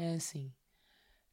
É 0.00 0.14
assim. 0.14 0.50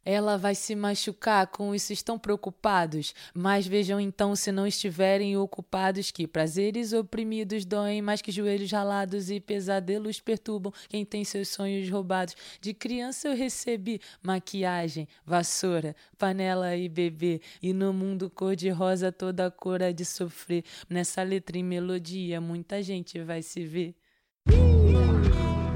Ela 0.04 0.38
vai 0.38 0.55
se 0.55 0.75
machucar, 0.75 1.48
com 1.48 1.73
isso 1.73 1.94
estão 1.94 2.19
preocupados. 2.19 3.13
Mas 3.33 3.65
vejam 3.65 3.99
então, 3.99 4.36
se 4.36 4.51
não 4.51 4.67
estiverem 4.67 5.38
ocupados, 5.38 6.12
que 6.12 6.28
prazeres 6.28 6.91
oprimidos 6.91 7.63
doem 7.63 8.01
mais 8.01 8.21
que 8.21 8.31
joelhos 8.31 8.69
ralados 8.69 9.29
e 9.29 9.39
pesadelos 9.39 10.19
perturbam 10.19 10.73
quem 10.89 11.05
tem 11.05 11.23
seus 11.23 11.47
sonhos 11.47 11.89
roubados. 11.89 12.35
De 12.59 12.73
criança 12.73 13.29
eu 13.29 13.35
recebi 13.38 14.01
maquiagem, 14.22 15.08
vassoura, 15.26 15.96
panela 16.18 16.76
e 16.76 16.90
bebê. 16.90 17.40
E 17.62 17.72
no 17.72 17.94
mundo 17.94 18.30
cor-de-rosa 18.30 19.14
toda 19.14 19.46
a 19.46 19.52
cor 19.52 19.82
é 19.82 19.94
de 19.94 20.04
sofrer. 20.04 20.64
Nessa 20.90 21.24
letra 21.24 21.58
e 21.58 21.64
melodia 21.64 22.42
muita 22.42 22.84
gente 22.84 23.22
vai 23.22 23.42
se 23.42 23.66
ver. 23.66 23.96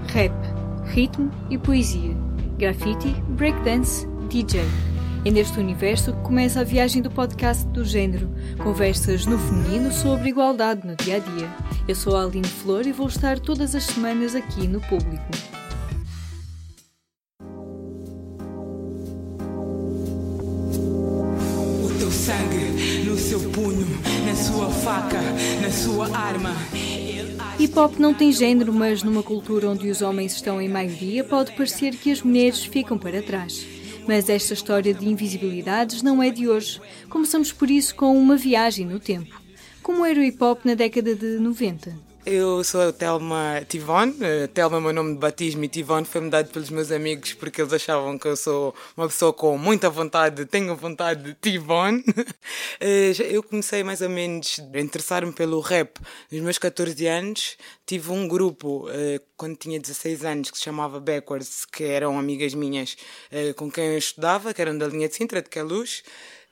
Rap, 0.08 0.34
ritmo 0.94 1.30
e 1.50 1.58
poesia. 1.58 2.31
Graffiti, 2.62 3.10
breakdance 3.30 4.08
DJ. 4.30 4.62
É 5.26 5.32
neste 5.32 5.60
universo 5.60 6.14
que 6.14 6.22
começa 6.22 6.60
a 6.62 6.64
viagem 6.64 7.02
do 7.02 7.10
podcast 7.10 7.66
do 7.70 7.84
género, 7.84 8.30
conversas 8.62 9.26
no 9.26 9.36
feminino 9.40 9.92
sobre 9.92 10.30
igualdade 10.30 10.86
no 10.86 10.96
dia 10.96 11.16
a 11.16 11.20
dia. 11.20 11.50
Eu 11.88 11.96
sou 11.96 12.16
a 12.16 12.24
Aline 12.24 12.48
Flor 12.48 12.86
e 12.86 12.92
vou 12.92 13.08
estar 13.08 13.40
todas 13.40 13.74
as 13.74 13.86
semanas 13.86 14.36
aqui 14.36 14.68
no 14.68 14.80
público. 14.80 15.26
O 21.84 21.98
teu 21.98 22.12
sangue 22.12 23.10
no 23.10 23.18
seu 23.18 23.40
punho, 23.50 23.88
na 24.24 24.36
sua 24.36 24.70
faca, 24.70 25.20
na 25.64 25.72
sua 25.72 26.16
arma. 26.16 26.54
Hip 27.62 27.78
hop 27.78 28.00
não 28.00 28.12
tem 28.12 28.32
género, 28.32 28.74
mas 28.74 29.04
numa 29.04 29.22
cultura 29.22 29.70
onde 29.70 29.88
os 29.88 30.02
homens 30.02 30.34
estão 30.34 30.60
em 30.60 30.68
maioria, 30.68 31.24
pode 31.24 31.52
parecer 31.52 31.96
que 31.96 32.12
as 32.12 32.20
mulheres 32.20 32.66
ficam 32.66 32.98
para 32.98 33.22
trás. 33.22 33.64
Mas 34.08 34.30
esta 34.30 34.56
história 34.56 34.96
de 34.96 35.08
invisibilidades 35.08 36.02
não 36.02 36.24
é 36.24 36.32
de 36.32 36.50
hoje. 36.50 36.82
Começamos 37.08 37.52
por 37.52 37.70
isso 37.70 37.94
com 37.94 38.18
uma 38.18 38.36
viagem 38.36 38.84
no 38.88 39.00
tempo. 39.00 39.40
Como 39.84 40.04
era 40.04 40.20
o 40.20 40.24
hip 40.24 40.44
hop 40.44 40.66
na 40.66 40.74
década 40.74 41.14
de 41.14 41.38
90? 41.38 42.11
Eu 42.24 42.64
sou 42.64 42.90
a 42.90 42.94
Telma 42.94 43.66
Tivone. 43.68 44.12
Uh, 44.12 44.48
Telma 44.50 44.78
é 44.78 44.80
o 44.80 44.84
meu 44.84 44.94
nome 44.94 45.14
de 45.14 45.20
batismo 45.20 45.64
e 45.64 45.68
Tivone 45.68 46.06
foi-me 46.06 46.30
dado 46.30 46.50
pelos 46.52 46.70
meus 46.70 46.92
amigos 46.92 47.34
porque 47.34 47.60
eles 47.60 47.74
achavam 47.74 48.16
que 48.20 48.28
eu 48.28 48.38
sou 48.38 48.76
uma 48.96 49.08
pessoa 49.08 49.34
com 49.34 49.58
muita 49.58 49.90
vontade, 49.90 50.46
tenho 50.46 50.76
vontade 50.76 51.24
de 51.24 51.34
Tivone. 51.34 52.04
uh, 52.80 53.24
eu 53.24 53.42
comecei 53.42 53.84
mais 53.84 54.02
ou 54.02 54.10
menos 54.10 54.60
a 54.72 54.80
interessar-me 54.80 55.32
pelo 55.32 55.60
rap 55.62 56.00
nos 56.32 56.42
meus 56.42 56.60
14 56.60 57.08
anos. 57.08 57.58
Tive 57.88 58.12
um 58.12 58.28
grupo 58.28 58.88
uh, 58.88 59.20
quando 59.36 59.58
tinha 59.58 59.80
16 59.80 60.24
anos 60.24 60.52
que 60.52 60.60
se 60.60 60.64
chamava 60.64 61.00
Backwards, 61.00 61.66
que 61.66 61.86
eram 61.86 62.20
amigas 62.20 62.54
minhas 62.54 62.96
com 63.56 63.72
quem 63.72 63.86
eu 63.86 63.98
estudava, 63.98 64.54
que 64.54 64.62
eram 64.62 64.78
da 64.78 64.86
linha 64.86 65.10
de 65.10 65.16
Sintra, 65.16 65.42
de 65.42 65.50
Queluz. 65.50 66.04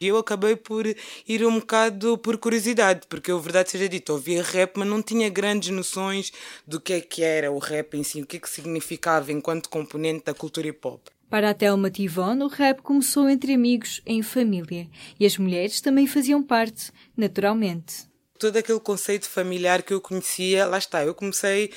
E 0.01 0.07
eu 0.07 0.17
acabei 0.17 0.55
por 0.55 0.85
ir 1.27 1.45
um 1.45 1.59
bocado 1.59 2.17
por 2.17 2.37
curiosidade, 2.37 3.01
porque 3.09 3.29
eu, 3.29 3.37
verdade 3.37 3.69
seja 3.69 3.89
dito, 3.89 4.13
ouvia 4.13 4.41
rap, 4.41 4.77
mas 4.77 4.87
não 4.87 5.01
tinha 5.01 5.29
grandes 5.29 5.71
noções 5.71 6.31
do 6.65 6.79
que 6.79 6.93
é 6.93 7.01
que 7.01 7.21
era 7.21 7.51
o 7.51 7.57
rap 7.57 7.97
em 7.97 8.03
si, 8.03 8.21
o 8.21 8.25
que 8.25 8.37
é 8.37 8.39
que 8.39 8.49
significava 8.49 9.29
enquanto 9.33 9.69
componente 9.69 10.23
da 10.23 10.33
cultura 10.33 10.69
hip 10.69 10.79
hop. 10.87 11.01
Para 11.29 11.49
a 11.49 11.53
Thelma 11.53 11.91
Tivon, 11.91 12.41
o 12.43 12.47
rap 12.47 12.81
começou 12.81 13.29
entre 13.29 13.53
amigos, 13.53 14.01
em 14.05 14.23
família, 14.23 14.87
e 15.19 15.25
as 15.25 15.37
mulheres 15.37 15.81
também 15.81 16.07
faziam 16.07 16.41
parte, 16.41 16.93
naturalmente. 17.17 18.07
Todo 18.39 18.55
aquele 18.55 18.79
conceito 18.79 19.29
familiar 19.29 19.83
que 19.83 19.93
eu 19.93 19.99
conhecia, 19.99 20.65
lá 20.65 20.77
está, 20.77 21.03
eu 21.03 21.13
comecei 21.13 21.73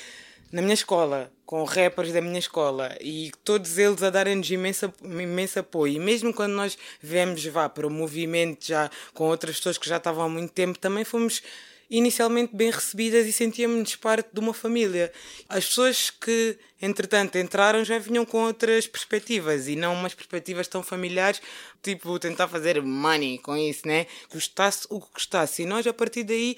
na 0.53 0.61
minha 0.61 0.75
escola, 0.75 1.31
com 1.47 1.63
rappers 1.63 2.13
da 2.13 2.21
minha 2.21 2.37
escola 2.37 2.95
e 3.01 3.31
todos 3.43 3.79
eles 3.79 4.03
a 4.03 4.11
darem-nos 4.11 4.51
imenso, 4.51 4.93
imenso 5.01 5.57
apoio. 5.57 5.95
E 5.95 5.99
mesmo 5.99 6.31
quando 6.31 6.53
nós 6.53 6.77
viemos 7.01 7.43
vá, 7.45 7.67
para 7.67 7.87
o 7.87 7.89
movimento 7.89 8.67
já 8.67 8.87
com 9.15 9.23
outras 9.23 9.57
pessoas 9.57 9.79
que 9.79 9.89
já 9.89 9.97
estavam 9.97 10.25
há 10.25 10.29
muito 10.29 10.53
tempo, 10.53 10.77
também 10.77 11.03
fomos 11.03 11.41
inicialmente 11.89 12.55
bem 12.55 12.69
recebidas 12.69 13.25
e 13.25 13.33
sentíamos-nos 13.33 13.95
parte 13.95 14.29
de 14.31 14.39
uma 14.39 14.53
família. 14.53 15.11
As 15.49 15.65
pessoas 15.65 16.11
que, 16.11 16.55
entretanto, 16.79 17.35
entraram 17.39 17.83
já 17.83 17.97
vinham 17.97 18.23
com 18.23 18.45
outras 18.45 18.85
perspectivas 18.85 19.67
e 19.67 19.75
não 19.75 19.93
umas 19.93 20.13
perspectivas 20.13 20.67
tão 20.67 20.83
familiares, 20.83 21.41
tipo 21.81 22.19
tentar 22.19 22.47
fazer 22.47 22.79
money 22.79 23.39
com 23.39 23.57
isso, 23.57 23.87
né? 23.87 24.05
Custasse 24.29 24.85
o 24.91 25.01
que 25.01 25.09
custasse. 25.13 25.63
E 25.63 25.65
nós, 25.65 25.85
a 25.87 25.93
partir 25.93 26.23
daí, 26.23 26.55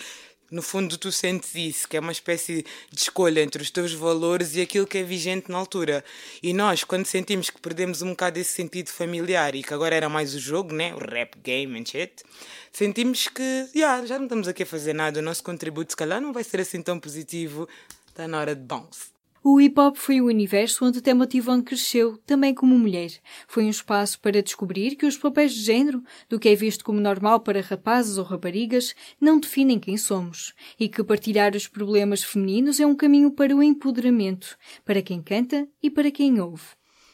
no 0.51 0.61
fundo, 0.61 0.97
tu 0.97 1.11
sentes 1.11 1.55
isso, 1.55 1.87
que 1.87 1.97
é 1.97 1.99
uma 1.99 2.11
espécie 2.11 2.63
de 2.91 3.01
escolha 3.01 3.41
entre 3.41 3.61
os 3.61 3.71
teus 3.71 3.93
valores 3.93 4.55
e 4.55 4.61
aquilo 4.61 4.85
que 4.85 4.99
é 4.99 5.03
vigente 5.03 5.51
na 5.51 5.57
altura. 5.57 6.03
E 6.41 6.53
nós, 6.53 6.83
quando 6.83 7.05
sentimos 7.05 7.49
que 7.49 7.59
perdemos 7.59 8.01
um 8.01 8.09
bocado 8.09 8.39
esse 8.39 8.53
sentido 8.53 8.89
familiar 8.89 9.55
e 9.55 9.63
que 9.63 9.73
agora 9.73 9.95
era 9.95 10.07
mais 10.07 10.35
o 10.35 10.39
jogo, 10.39 10.73
né? 10.73 10.93
o 10.93 10.99
rap 10.99 11.35
game 11.43 11.79
and 11.79 11.85
shit, 11.85 12.23
sentimos 12.71 13.27
que 13.27 13.69
yeah, 13.75 14.05
já 14.05 14.17
não 14.17 14.25
estamos 14.25 14.47
aqui 14.47 14.63
a 14.63 14.67
fazer 14.67 14.93
nada, 14.93 15.19
o 15.19 15.23
nosso 15.23 15.43
contributo 15.43 15.91
se 15.93 15.97
calhar 15.97 16.21
não 16.21 16.31
vai 16.31 16.43
ser 16.43 16.61
assim 16.61 16.81
tão 16.81 16.99
positivo, 16.99 17.67
está 18.07 18.27
na 18.27 18.39
hora 18.39 18.55
de 18.55 18.61
bounce. 18.61 19.14
O 19.47 19.61
hip 19.61 19.79
hop 19.79 19.95
foi 19.95 20.19
o 20.19 20.25
universo 20.25 20.83
onde 20.83 21.03
Tema 21.03 21.27
Tivon 21.27 21.61
cresceu, 21.61 22.17
também 22.25 22.51
como 22.51 22.79
mulher. 22.79 23.11
Foi 23.47 23.63
um 23.63 23.69
espaço 23.69 24.19
para 24.19 24.41
descobrir 24.41 24.95
que 24.95 25.05
os 25.05 25.17
papéis 25.19 25.53
de 25.53 25.61
género, 25.61 26.03
do 26.27 26.39
que 26.39 26.49
é 26.49 26.55
visto 26.55 26.83
como 26.83 26.99
normal 26.99 27.39
para 27.41 27.61
rapazes 27.61 28.17
ou 28.17 28.23
raparigas, 28.23 28.95
não 29.21 29.39
definem 29.39 29.79
quem 29.79 29.97
somos. 29.97 30.55
E 30.79 30.89
que 30.89 31.03
partilhar 31.03 31.55
os 31.55 31.67
problemas 31.67 32.23
femininos 32.23 32.79
é 32.79 32.87
um 32.87 32.95
caminho 32.95 33.29
para 33.29 33.55
o 33.55 33.61
empoderamento, 33.61 34.57
para 34.83 35.03
quem 35.03 35.21
canta 35.21 35.67
e 35.79 35.91
para 35.91 36.09
quem 36.09 36.41
ouve. 36.41 36.65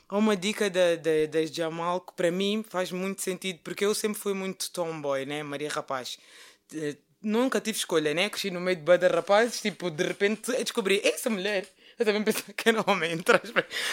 Há 0.08 0.18
uma 0.18 0.38
dica 0.38 0.70
da, 0.70 0.96
da, 0.96 1.46
Jamal 1.46 2.00
que 2.00 2.14
para 2.14 2.32
mim 2.32 2.64
faz 2.66 2.94
muito 2.94 3.22
sentido, 3.22 3.60
porque 3.62 3.84
eu 3.84 3.94
sempre 3.94 4.18
fui 4.18 4.34
muito 4.34 4.72
tomboy, 4.72 5.26
né? 5.26 5.44
Maria 5.44 5.70
Rapaz 5.70 6.18
nunca 7.22 7.62
tive 7.62 7.78
escolha, 7.78 8.14
né? 8.14 8.30
Cresci 8.30 8.50
no 8.50 8.60
meio 8.60 8.78
de 8.78 8.84
banda 8.84 9.08
rapazes, 9.08 9.62
tipo, 9.62 9.92
de 9.92 10.04
repente 10.04 10.52
descobri 10.64 11.02
essa 11.04 11.30
mulher 11.30 11.68
eu 12.02 12.06
também 12.06 12.24
pensava 12.24 12.54
que 12.54 12.70
era 12.70 12.84
homem, 12.88 13.18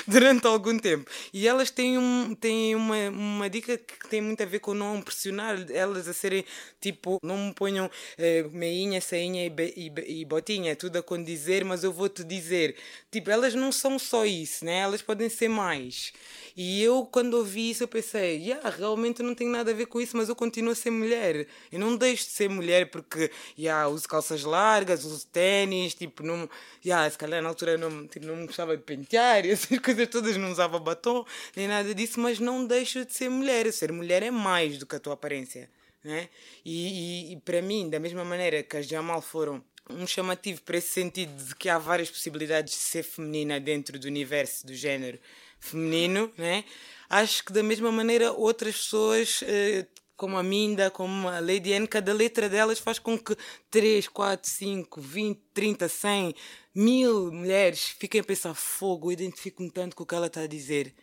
durante 0.06 0.46
algum 0.46 0.78
tempo. 0.78 1.10
E 1.32 1.46
elas 1.46 1.70
têm, 1.70 1.98
um, 1.98 2.34
têm 2.34 2.74
uma, 2.74 3.08
uma 3.10 3.50
dica 3.50 3.76
que 3.76 4.08
tem 4.08 4.20
muito 4.20 4.42
a 4.42 4.46
ver 4.46 4.60
com 4.60 4.74
não 4.74 5.00
pressionar 5.02 5.56
elas 5.70 6.08
a 6.08 6.12
serem 6.12 6.44
tipo, 6.80 7.18
não 7.22 7.36
me 7.48 7.54
ponham 7.54 7.90
eh, 8.16 8.44
meinha, 8.50 9.00
sainha 9.00 9.46
e, 9.46 9.52
e, 9.76 10.20
e 10.20 10.24
botinha, 10.24 10.74
tudo 10.76 10.96
a 10.98 11.02
condizer, 11.02 11.64
mas 11.64 11.84
eu 11.84 11.92
vou 11.92 12.08
te 12.08 12.24
dizer. 12.24 12.76
Tipo, 13.10 13.30
elas 13.30 13.54
não 13.54 13.72
são 13.72 13.98
só 13.98 14.24
isso, 14.24 14.64
né? 14.64 14.78
Elas 14.80 15.02
podem 15.02 15.28
ser 15.28 15.48
mais. 15.48 16.12
E 16.60 16.82
eu, 16.82 17.06
quando 17.06 17.34
ouvi 17.34 17.70
isso, 17.70 17.84
eu 17.84 17.88
pensei, 17.88 18.38
yeah, 18.38 18.68
realmente 18.68 19.22
não 19.22 19.32
tenho 19.32 19.48
nada 19.48 19.70
a 19.70 19.74
ver 19.74 19.86
com 19.86 20.00
isso, 20.00 20.16
mas 20.16 20.28
eu 20.28 20.34
continuo 20.34 20.72
a 20.72 20.74
ser 20.74 20.90
mulher. 20.90 21.46
Eu 21.70 21.78
não 21.78 21.96
deixo 21.96 22.24
de 22.24 22.32
ser 22.32 22.50
mulher 22.50 22.90
porque, 22.90 23.30
yeah, 23.56 23.86
uso 23.86 24.08
calças 24.08 24.42
largas, 24.42 25.04
uso 25.04 25.24
ténis, 25.28 25.94
tipo, 25.94 26.24
não, 26.24 26.50
yeah, 26.84 27.08
se 27.08 27.16
calhar 27.16 27.40
na 27.40 27.48
altura 27.48 27.78
não, 27.78 28.08
tipo, 28.08 28.26
não 28.26 28.44
gostava 28.44 28.76
de 28.76 28.82
pentear 28.82 29.46
essas 29.46 29.78
coisas 29.78 30.08
todas, 30.08 30.36
não 30.36 30.50
usava 30.50 30.80
batom, 30.80 31.24
nem 31.54 31.68
nada 31.68 31.94
disso, 31.94 32.18
mas 32.18 32.40
não 32.40 32.66
deixo 32.66 33.04
de 33.04 33.14
ser 33.14 33.28
mulher. 33.28 33.72
Ser 33.72 33.92
mulher 33.92 34.24
é 34.24 34.30
mais 34.32 34.78
do 34.78 34.84
que 34.84 34.96
a 34.96 34.98
tua 34.98 35.14
aparência. 35.14 35.70
Né? 36.02 36.28
E, 36.64 37.28
e, 37.28 37.32
e 37.34 37.36
para 37.36 37.62
mim, 37.62 37.88
da 37.88 38.00
mesma 38.00 38.24
maneira 38.24 38.64
que 38.64 38.76
as 38.76 38.88
Jamal 38.88 39.22
foram 39.22 39.62
um 39.88 40.08
chamativo 40.08 40.60
para 40.62 40.76
esse 40.76 40.88
sentido 40.88 41.40
de 41.40 41.54
que 41.54 41.68
há 41.68 41.78
várias 41.78 42.10
possibilidades 42.10 42.74
de 42.74 42.80
ser 42.80 43.04
feminina 43.04 43.60
dentro 43.60 43.96
do 43.96 44.08
universo 44.08 44.66
do 44.66 44.74
género 44.74 45.20
feminino, 45.60 46.32
né? 46.36 46.64
Acho 47.08 47.44
que 47.44 47.52
da 47.52 47.62
mesma 47.62 47.90
maneira 47.90 48.32
outras 48.32 48.76
pessoas, 48.76 49.40
eh, 49.42 49.86
como 50.16 50.36
a 50.36 50.42
Minda, 50.42 50.90
como 50.90 51.28
a 51.28 51.40
Lady 51.40 51.72
Anne, 51.72 51.86
cada 51.86 52.12
letra 52.12 52.48
delas 52.48 52.78
faz 52.78 52.98
com 52.98 53.16
que 53.18 53.36
3, 53.70 54.08
4, 54.08 54.50
5, 54.50 55.00
20, 55.00 55.40
30, 55.54 55.88
100, 55.88 56.34
mil 56.74 57.32
mulheres 57.32 57.94
fiquem 57.98 58.20
a 58.20 58.24
pensar 58.24 58.54
fogo, 58.54 59.10
identifico-me 59.12 59.70
tanto 59.70 59.96
com 59.96 60.02
o 60.02 60.06
que 60.06 60.14
ela 60.14 60.26
está 60.26 60.42
a 60.42 60.46
dizer. 60.46 60.94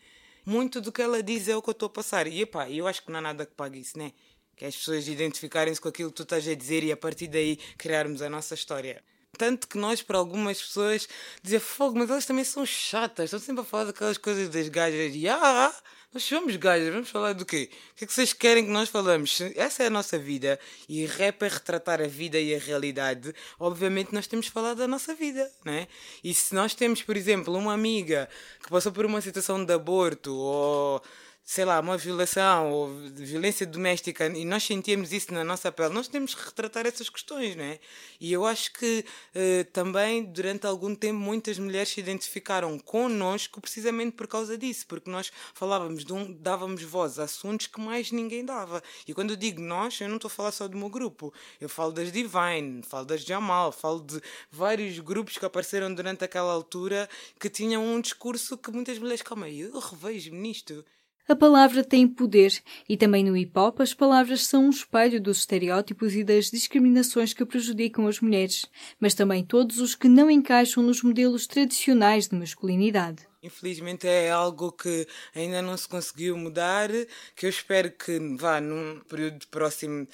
Muito 0.46 0.80
do 0.80 0.92
que 0.92 1.02
ela 1.02 1.24
diz 1.24 1.48
é 1.48 1.56
o 1.56 1.62
que 1.62 1.70
eu 1.70 1.72
estou 1.72 1.88
a 1.88 1.90
passar. 1.90 2.28
E 2.28 2.42
epá, 2.42 2.70
eu 2.70 2.88
acho 2.88 3.04
que 3.04 3.12
não 3.12 3.20
há 3.20 3.22
nada 3.22 3.46
que 3.46 3.56
pague 3.56 3.80
isso, 3.80 3.98
né? 3.98 4.12
Que 4.56 4.66
as 4.66 4.76
pessoas 4.76 5.08
identificarem-se 5.08 5.82
com 5.82 5.90
aquilo 5.90 6.10
que 6.12 6.16
tu 6.16 6.24
estás 6.24 6.48
a 6.48 6.54
dizer 6.54 6.84
e 6.84 6.92
a 6.92 6.98
partir 6.98 7.28
daí 7.28 7.58
criarmos 7.78 8.22
a 8.22 8.30
nossa 8.30 8.54
história. 8.54 9.04
Tanto 9.38 9.68
que 9.68 9.78
nós, 9.78 10.02
para 10.02 10.18
algumas 10.18 10.62
pessoas, 10.62 11.08
dizia 11.42 11.60
fogo, 11.60 11.98
mas 11.98 12.10
elas 12.10 12.26
também 12.26 12.44
são 12.44 12.66
chatas, 12.66 13.26
estão 13.26 13.40
sempre 13.40 13.62
a 13.62 13.66
falar 13.66 13.86
daquelas 13.86 14.18
coisas 14.18 14.50
das 14.50 14.70
gajas. 14.70 15.14
E 15.16 15.28
ah, 15.28 15.74
nós 16.16 16.24
somos 16.24 16.56
gajas, 16.56 16.94
vamos 16.94 17.10
falar 17.10 17.34
do 17.34 17.46
quê? 17.46 17.70
O 17.92 17.96
que 17.98 18.06
é 18.06 18.08
que 18.08 18.14
vocês 18.14 18.32
querem 18.32 18.64
que 18.66 18.72
nós 18.72 18.88
falamos? 18.88 19.42
Essa 19.54 19.84
é 19.84 19.88
a 19.88 19.90
nossa 19.90 20.18
vida 20.18 20.58
e 20.88 21.06
rap 21.06 21.44
é 21.44 21.48
retratar 21.50 22.02
a 22.02 22.08
vida 22.08 22.40
e 22.40 22.56
a 22.56 22.58
realidade. 22.58 23.36
Obviamente, 23.60 24.14
nós 24.14 24.26
temos 24.26 24.48
falado 24.48 24.78
da 24.78 24.88
nossa 24.88 25.14
vida, 25.14 25.52
né? 25.66 25.90
E 26.24 26.34
se 26.34 26.56
nós 26.56 26.74
temos, 26.74 27.02
por 27.02 27.18
exemplo, 27.18 27.54
uma 27.54 27.74
amiga 27.74 28.30
que 28.64 28.70
passou 28.70 28.94
por 28.94 29.06
uma 29.06 29.20
situação 29.20 29.66
de 29.66 29.74
aborto 29.74 30.34
ou 30.34 31.04
sei 31.48 31.64
lá, 31.64 31.80
uma 31.80 31.96
violação 31.96 32.72
ou 32.72 32.90
violência 33.14 33.68
doméstica 33.68 34.26
e 34.26 34.44
nós 34.44 34.64
sentíamos 34.64 35.14
isso 35.14 35.32
na 35.32 35.44
nossa 35.44 35.72
pele, 35.72 35.94
nós 35.94 36.08
temos 36.08 36.34
que 36.34 36.44
retratar 36.44 36.88
essas 36.88 37.08
questões, 37.08 37.56
não 37.56 37.64
é? 37.64 37.80
E 38.20 38.34
eu 38.34 38.44
acho 38.48 38.74
que 38.74 39.06
uh, 39.36 39.64
também, 39.72 40.24
durante 40.24 40.66
algum 40.66 40.96
tempo, 40.96 41.20
muitas 41.20 41.60
mulheres 41.60 41.90
se 41.90 42.00
identificaram 42.00 42.80
connosco 42.80 43.62
precisamente 43.62 44.14
por 44.14 44.28
causa 44.28 44.58
disso, 44.58 44.88
porque 44.88 45.08
nós 45.08 45.32
falávamos, 45.54 46.04
de 46.04 46.12
um, 46.12 46.34
dávamos 46.34 46.82
voz 46.82 47.20
a 47.20 47.26
assuntos 47.26 47.68
que 47.68 47.80
mais 47.80 48.12
ninguém 48.12 48.44
dava. 48.44 48.82
E 49.08 49.14
quando 49.14 49.30
eu 49.32 49.36
digo 49.36 49.62
nós, 49.62 50.02
eu 50.02 50.10
não 50.10 50.16
estou 50.16 50.30
a 50.30 50.32
falar 50.32 50.52
só 50.52 50.68
do 50.68 50.76
meu 50.76 50.90
grupo, 50.90 51.32
eu 51.62 51.70
falo 51.70 51.92
das 51.92 52.12
Divine, 52.12 52.82
falo 52.82 53.06
das 53.06 53.22
Jamal, 53.22 53.72
falo 53.72 54.00
de 54.00 54.20
vários 54.50 54.98
grupos 54.98 55.38
que 55.38 55.46
apareceram 55.46 55.94
durante 55.94 56.24
aquela 56.24 56.52
altura 56.52 57.08
que 57.40 57.52
tinham 57.52 57.86
um 57.86 58.02
discurso 58.02 58.58
que 58.58 58.72
muitas 58.72 58.98
mulheres, 58.98 59.22
calma 59.22 59.48
eu 59.48 59.78
revejo-me 59.78 60.40
nisto. 60.40 60.84
A 61.28 61.36
palavra 61.36 61.84
tem 61.84 62.08
poder 62.08 62.54
e 62.88 62.96
também 62.96 63.24
no 63.24 63.36
hip 63.36 63.58
hop 63.58 63.82
as 63.82 63.96
palavras 63.96 64.46
são 64.46 64.68
um 64.68 64.70
espelho 64.70 65.20
dos 65.20 65.40
estereótipos 65.40 66.14
e 66.16 66.24
das 66.24 66.52
discriminações 66.52 67.34
que 67.34 67.44
prejudicam 67.44 68.08
as 68.08 68.20
mulheres, 68.20 68.68
mas 69.00 69.16
também 69.16 69.44
todos 69.44 69.80
os 69.80 69.96
que 69.96 70.08
não 70.08 70.30
encaixam 70.30 70.84
nos 70.84 71.02
modelos 71.02 71.48
tradicionais 71.48 72.28
de 72.28 72.36
masculinidade. 72.36 73.28
Infelizmente 73.46 74.08
é 74.08 74.32
algo 74.32 74.72
que 74.72 75.08
ainda 75.36 75.62
não 75.62 75.78
se 75.78 75.88
conseguiu 75.88 76.36
mudar, 76.36 76.90
que 77.36 77.46
eu 77.46 77.50
espero 77.50 77.92
que 77.92 78.20
vá 78.38 78.60
num 78.60 79.00
período 79.08 79.46
próximo 79.48 80.08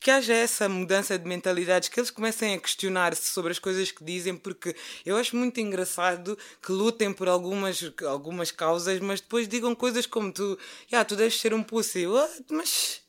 que 0.00 0.10
haja 0.10 0.32
essa 0.32 0.68
mudança 0.68 1.18
de 1.18 1.26
mentalidades, 1.26 1.88
que 1.88 1.98
eles 1.98 2.10
comecem 2.10 2.54
a 2.54 2.58
questionar-se 2.58 3.28
sobre 3.30 3.50
as 3.50 3.58
coisas 3.58 3.90
que 3.90 4.04
dizem, 4.04 4.36
porque 4.36 4.74
eu 5.04 5.16
acho 5.16 5.36
muito 5.36 5.60
engraçado 5.60 6.38
que 6.62 6.72
lutem 6.72 7.12
por 7.12 7.28
algumas, 7.28 7.92
algumas 8.06 8.50
causas, 8.50 9.00
mas 9.00 9.20
depois 9.20 9.48
digam 9.48 9.74
coisas 9.74 10.06
como 10.06 10.32
tu, 10.32 10.58
yeah, 10.90 11.04
tu 11.04 11.16
deves 11.16 11.40
ser 11.40 11.52
um 11.52 11.62
pussy, 11.62 12.06
What? 12.06 12.44
mas 12.50 13.00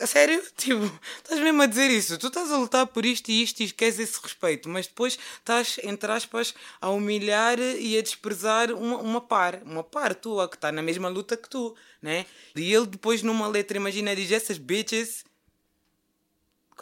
a 0.00 0.06
sério? 0.06 0.42
Tipo, 0.56 0.84
estás 1.18 1.40
mesmo 1.40 1.62
a 1.62 1.66
dizer 1.66 1.90
isso? 1.90 2.18
Tu 2.18 2.26
estás 2.26 2.50
a 2.50 2.56
lutar 2.56 2.86
por 2.86 3.04
isto 3.04 3.30
e 3.30 3.42
isto 3.42 3.62
e 3.62 3.70
queres 3.70 3.98
esse 3.98 4.20
respeito, 4.20 4.68
mas 4.68 4.86
depois 4.86 5.18
estás, 5.38 5.78
entre 5.82 6.10
aspas, 6.10 6.54
a 6.80 6.90
humilhar 6.90 7.58
e 7.58 7.98
a 7.98 8.02
desprezar 8.02 8.72
uma, 8.72 8.98
uma 8.98 9.20
par, 9.20 9.62
uma 9.64 9.84
par 9.84 10.14
tua 10.14 10.48
que 10.48 10.56
está 10.56 10.72
na 10.72 10.82
mesma 10.82 11.08
luta 11.08 11.36
que 11.36 11.48
tu, 11.48 11.74
né? 12.02 12.26
E 12.56 12.72
ele 12.72 12.86
depois 12.86 13.22
numa 13.22 13.46
letra, 13.46 13.76
imagina, 13.76 14.16
diz 14.16 14.30
essas 14.32 14.58
bitches 14.58 15.24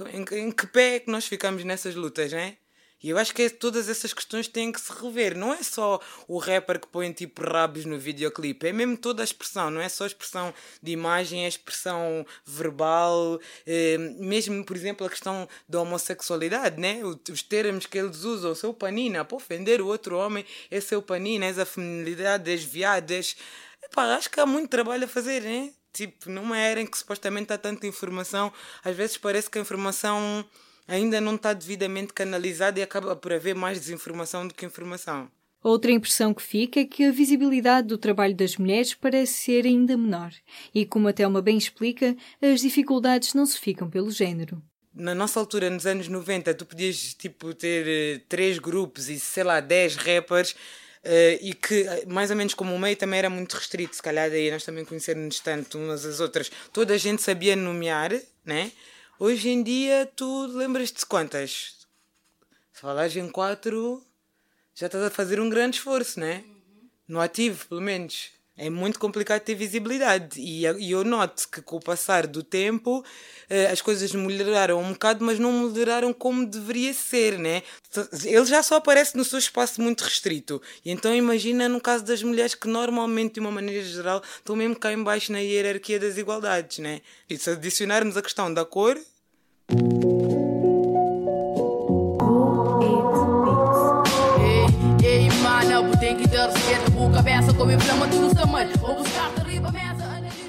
em, 0.07 0.25
em 0.39 0.53
que 0.53 0.67
pé 0.67 0.97
é 0.97 1.01
que 1.01 1.11
nós 1.11 1.27
ficamos 1.27 1.65
nessas 1.65 1.95
lutas, 1.95 2.33
não 2.33 2.39
é? 2.39 2.57
E 3.03 3.11
eu 3.11 3.19
acho 3.19 3.33
que 3.33 3.43
é, 3.43 3.49
todas 3.49 3.89
essas 3.89 4.13
questões 4.13 4.49
têm 4.49 4.73
que 4.73 4.81
se 4.81 4.93
rever. 4.93 5.37
Não 5.37 5.53
é 5.53 5.63
só 5.63 6.01
o 6.27 6.39
rapper 6.39 6.81
que 6.81 6.89
põe 6.89 7.13
tipo 7.13 7.43
rabos 7.43 7.85
no 7.85 7.99
videoclipe, 7.99 8.67
é 8.67 8.73
mesmo 8.73 8.97
toda 8.97 9.23
a 9.23 9.25
expressão, 9.25 9.71
não 9.71 9.81
é 9.81 9.89
só 9.89 10.05
a 10.05 10.09
expressão 10.09 10.53
de 10.83 10.93
imagem, 10.93 11.43
é 11.43 11.47
a 11.47 11.49
expressão 11.49 12.27
verbal, 12.45 13.41
é, 13.67 13.97
mesmo, 13.99 14.65
por 14.65 14.77
exemplo, 14.77 15.07
a 15.07 15.11
questão 15.11 15.49
da 15.69 15.81
homossexualidade, 15.81 16.81
né? 16.81 17.01
os 17.05 17.43
termos 17.43 17.87
que 17.87 17.99
eles 17.99 18.25
usam, 18.25 18.55
seu 18.55 18.75
panina, 18.75 19.25
para 19.25 19.37
ofender 19.37 19.81
o 19.81 19.87
outro 19.87 20.17
homem, 20.19 20.45
é 20.71 20.81
seu 20.81 21.01
panina, 21.01 21.47
é 21.47 21.51
a 21.51 21.67
feminilidade, 21.67 22.51
és 22.51 22.65
viadas. 22.65 23.37
Epá, 23.83 24.17
acho 24.17 24.31
que 24.31 24.41
há 24.41 24.47
muito 24.47 24.69
trabalho 24.69 25.05
a 25.05 25.09
fazer, 25.09 25.43
né? 25.43 25.73
tipo, 25.93 26.31
numa 26.31 26.57
era 26.57 26.81
em 26.81 26.87
que 26.87 26.97
supostamente 26.97 27.53
há 27.53 27.59
tanta 27.59 27.87
informação, 27.87 28.53
às 28.85 28.95
vezes 28.95 29.17
parece 29.17 29.51
que 29.51 29.59
a 29.59 29.61
informação 29.61 30.45
ainda 30.89 31.21
não 31.21 31.35
está 31.35 31.53
devidamente 31.53 32.13
canalizada 32.13 32.81
e 32.81 32.83
acaba 32.83 33.15
por 33.15 33.33
haver 33.33 33.55
mais 33.55 33.79
desinformação 33.79 34.49
do 34.49 34.55
que 34.55 34.67
informação. 34.67 35.31
Outra 35.63 35.91
impressão 35.91 36.33
que 36.33 36.43
fica 36.43 36.81
é 36.81 36.85
que 36.85 37.05
a 37.05 37.13
visibilidade 37.13 37.89
do 37.89 37.99
trabalho 37.99 38.35
das 38.35 38.57
mulheres 38.57 38.95
parece 38.95 39.35
ser 39.35 39.67
ainda 39.67 39.97
menor. 39.97 40.33
E 40.75 40.87
como 40.87 41.09
a 41.09 41.13
Thelma 41.13 41.43
bem 41.43 41.59
explica, 41.59 42.17
as 42.41 42.61
dificuldades 42.61 43.35
não 43.35 43.45
se 43.45 43.59
ficam 43.59 43.91
pelo 43.91 44.11
género. 44.11 44.63
Na 44.95 45.15
nossa 45.15 45.39
altura, 45.39 45.69
nos 45.69 45.85
anos 45.85 46.09
90, 46.09 46.55
tu 46.55 46.65
podias 46.65 47.15
tipo, 47.15 47.53
ter 47.55 48.19
uh, 48.19 48.25
três 48.29 48.59
grupos 48.59 49.09
e, 49.09 49.19
sei 49.19 49.45
lá, 49.45 49.61
dez 49.61 49.97
rappers 49.97 50.57
Uh, 50.99 51.39
e 51.41 51.55
que, 51.55 51.87
eh, 51.87 52.05
mais 52.07 52.29
ou 52.29 52.37
menos 52.37 52.55
como 52.55 52.75
o 52.75 52.79
meio 52.79 52.97
também 52.97 53.21
era 53.21 53.31
muito 53.31 53.55
restrito, 53.55 53.95
se 53.95 54.03
calhar 54.03 54.29
daí 54.29 54.51
nós 54.51 54.65
também 54.65 54.85
conhecermos 54.85 55.39
tanto 55.39 55.79
umas 55.79 56.05
às 56.05 56.19
outras, 56.19 56.51
toda 56.73 56.93
a 56.93 56.99
gente 56.99 57.23
sabia 57.23 57.55
nomear, 57.55 58.13
né? 58.45 58.73
Hoje 59.21 59.49
em 59.49 59.65
dia, 59.65 60.09
tu 60.15 60.47
lembras-te 60.47 61.05
quantas? 61.05 61.89
Se 62.73 62.81
falares 62.81 63.17
em 63.17 63.29
quatro, 63.29 64.01
já 64.73 64.87
estás 64.87 65.03
a 65.03 65.11
fazer 65.11 65.41
um 65.41 65.51
grande 65.51 65.79
esforço, 65.79 66.21
né? 66.21 66.45
No 67.09 67.21
ativo, 67.21 67.67
pelo 67.67 67.81
menos 67.81 68.31
é 68.59 68.69
muito 68.69 68.99
complicado 68.99 69.41
ter 69.41 69.55
visibilidade. 69.55 70.41
E, 70.41 70.67
e 70.67 70.91
eu 70.91 71.05
noto 71.05 71.49
que 71.49 71.63
com 71.63 71.77
o 71.77 71.81
passar 71.81 72.27
do 72.27 72.43
tempo 72.43 73.05
eh, 73.49 73.71
as 73.71 73.81
coisas 73.81 74.13
melhoraram 74.13 74.81
um 74.81 74.93
bocado, 74.93 75.25
mas 75.25 75.39
não 75.39 75.69
melhoraram 75.69 76.13
como 76.13 76.45
deveria 76.45 76.93
ser, 76.93 77.39
né? 77.39 77.63
Ele 78.25 78.45
já 78.45 78.63
só 78.63 78.77
aparece 78.77 79.17
no 79.17 79.25
seu 79.25 79.39
espaço 79.39 79.81
muito 79.81 80.03
restrito. 80.03 80.61
E 80.85 80.91
então 80.91 81.15
imagina 81.15 81.69
no 81.69 81.81
caso 81.81 82.05
das 82.05 82.23
mulheres 82.23 82.55
que 82.55 82.69
normalmente, 82.69 83.35
de 83.35 83.41
uma 83.41 83.51
maneira 83.53 83.83
geral, 83.85 84.23
estão 84.37 84.57
mesmo 84.57 84.77
cá 84.77 84.93
embaixo 84.93 85.33
na 85.33 85.39
hierarquia 85.39 85.99
das 85.99 86.19
igualdades, 86.19 86.79
né? 86.79 87.01
E 87.31 87.39
se 87.39 87.51
adicionarmos 87.51 88.17
a 88.17 88.23
questão 88.23 88.53
da 88.53 88.65
cor. 88.65 88.99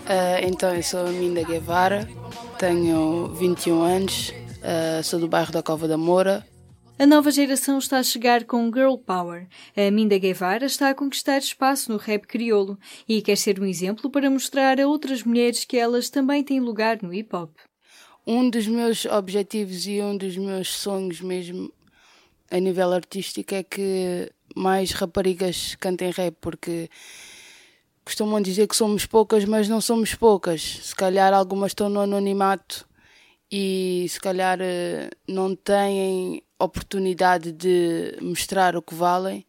Uh, 0.09 0.47
então, 0.47 0.73
eu 0.75 0.81
sou 0.81 1.05
a 1.05 1.11
Minda 1.11 1.43
Guevara, 1.43 2.09
tenho 2.57 3.27
21 3.35 3.81
anos, 3.83 4.33
uh, 4.57 5.03
sou 5.03 5.19
do 5.19 5.27
bairro 5.27 5.51
da 5.51 5.61
Cova 5.61 5.87
da 5.87 5.97
Moura. 5.97 6.43
A 6.97 7.05
nova 7.05 7.29
geração 7.29 7.77
está 7.77 7.99
a 7.99 8.03
chegar 8.03 8.43
com 8.43 8.71
Girl 8.73 8.95
Power. 8.95 9.47
A 9.77 9.91
Minda 9.91 10.17
Guevara 10.17 10.65
está 10.65 10.89
a 10.89 10.95
conquistar 10.95 11.37
espaço 11.37 11.91
no 11.91 11.97
rap 11.99 12.25
crioulo 12.25 12.75
e 13.07 13.21
quer 13.21 13.37
ser 13.37 13.59
um 13.59 13.65
exemplo 13.65 14.09
para 14.09 14.27
mostrar 14.27 14.79
a 14.79 14.87
outras 14.87 15.21
mulheres 15.23 15.63
que 15.63 15.77
elas 15.77 16.09
também 16.09 16.43
têm 16.43 16.59
lugar 16.59 17.03
no 17.03 17.13
hip 17.13 17.35
hop. 17.35 17.51
Um 18.25 18.49
dos 18.49 18.67
meus 18.67 19.05
objetivos 19.05 19.85
e 19.85 20.01
um 20.01 20.17
dos 20.17 20.35
meus 20.35 20.69
sonhos 20.69 21.21
mesmo 21.21 21.71
a 22.49 22.59
nível 22.59 22.91
artístico 22.91 23.53
é 23.53 23.61
que 23.61 24.31
mais 24.55 24.91
raparigas 24.91 25.75
cantem 25.75 26.11
rap, 26.11 26.35
porque 26.41 26.89
costumam 28.03 28.41
dizer 28.41 28.67
que 28.67 28.75
somos 28.75 29.05
poucas, 29.05 29.45
mas 29.45 29.69
não 29.69 29.79
somos 29.79 30.15
poucas. 30.15 30.61
Se 30.61 30.95
calhar 30.95 31.33
algumas 31.33 31.71
estão 31.71 31.89
no 31.89 32.01
anonimato 32.01 32.87
e 33.51 34.05
se 34.09 34.19
calhar 34.19 34.59
eh, 34.61 35.09
não 35.27 35.55
têm 35.55 36.43
oportunidade 36.57 37.51
de 37.51 38.17
mostrar 38.21 38.75
o 38.75 38.81
que 38.81 38.93
valem. 38.93 39.45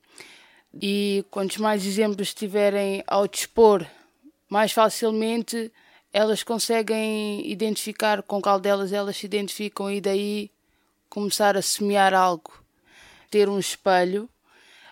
E 0.81 1.25
quantos 1.31 1.57
mais 1.57 1.85
exemplos 1.85 2.29
estiverem 2.29 3.03
ao 3.07 3.27
dispor, 3.27 3.85
mais 4.49 4.73
facilmente 4.73 5.73
elas 6.13 6.43
conseguem 6.43 7.49
identificar 7.51 8.23
com 8.23 8.41
qual 8.41 8.61
delas 8.61 8.93
elas 8.93 9.17
se 9.17 9.27
identificam 9.27 9.91
e 9.91 10.01
daí 10.01 10.51
começar 11.09 11.57
a 11.57 11.63
semear 11.63 12.15
algo. 12.15 12.53
Ter 13.31 13.49
um 13.49 13.59
espelho 13.59 14.29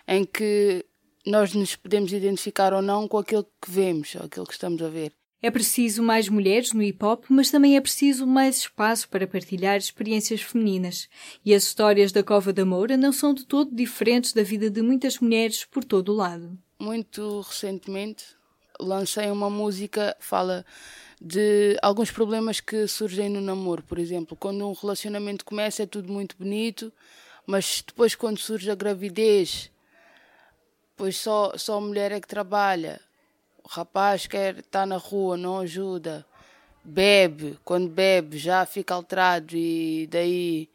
em 0.09 0.25
que 0.25 0.83
nós 1.23 1.53
nos 1.53 1.75
podemos 1.75 2.11
identificar 2.11 2.73
ou 2.73 2.81
não 2.81 3.07
com 3.07 3.19
aquilo 3.19 3.45
que 3.61 3.69
vemos, 3.69 4.15
ou 4.15 4.25
aquilo 4.25 4.47
que 4.47 4.53
estamos 4.53 4.81
a 4.81 4.89
ver. 4.89 5.13
É 5.39 5.51
preciso 5.51 6.01
mais 6.01 6.27
mulheres 6.27 6.73
no 6.73 6.81
hip 6.81 7.05
hop, 7.05 7.25
mas 7.29 7.51
também 7.51 7.77
é 7.77 7.81
preciso 7.81 8.25
mais 8.25 8.57
espaço 8.57 9.07
para 9.07 9.27
partilhar 9.27 9.77
experiências 9.77 10.41
femininas. 10.41 11.07
E 11.45 11.53
as 11.53 11.63
histórias 11.63 12.11
da 12.11 12.23
Cova 12.23 12.51
da 12.51 12.65
Moura 12.65 12.97
não 12.97 13.13
são 13.13 13.35
de 13.35 13.45
todo 13.45 13.73
diferentes 13.73 14.33
da 14.33 14.41
vida 14.41 14.67
de 14.69 14.81
muitas 14.81 15.19
mulheres 15.19 15.63
por 15.63 15.83
todo 15.83 16.11
o 16.11 16.15
lado. 16.15 16.57
Muito 16.79 17.41
recentemente 17.41 18.25
lancei 18.79 19.29
uma 19.29 19.49
música 19.49 20.15
que 20.19 20.25
fala 20.25 20.65
de 21.21 21.77
alguns 21.83 22.09
problemas 22.09 22.59
que 22.59 22.87
surgem 22.87 23.29
no 23.29 23.41
namoro, 23.41 23.83
por 23.83 23.99
exemplo. 23.99 24.35
Quando 24.35 24.67
um 24.67 24.73
relacionamento 24.73 25.45
começa 25.45 25.83
é 25.83 25.85
tudo 25.85 26.11
muito 26.11 26.35
bonito, 26.35 26.91
mas 27.45 27.83
depois 27.85 28.15
quando 28.15 28.39
surge 28.39 28.71
a 28.71 28.75
gravidez 28.75 29.69
pois 31.09 31.17
só, 31.17 31.53
só 31.57 31.77
a 31.77 31.81
mulher 31.81 32.11
é 32.11 32.21
que 32.21 32.27
trabalha. 32.27 33.01
O 33.63 33.67
rapaz 33.67 34.27
quer 34.27 34.59
estar 34.59 34.85
na 34.85 34.97
rua, 34.97 35.35
não 35.35 35.59
ajuda. 35.59 36.23
Bebe, 36.83 37.57
quando 37.65 37.89
bebe 37.89 38.37
já 38.37 38.63
fica 38.63 38.93
alterado 38.93 39.57
e 39.57 40.07
daí 40.07 40.69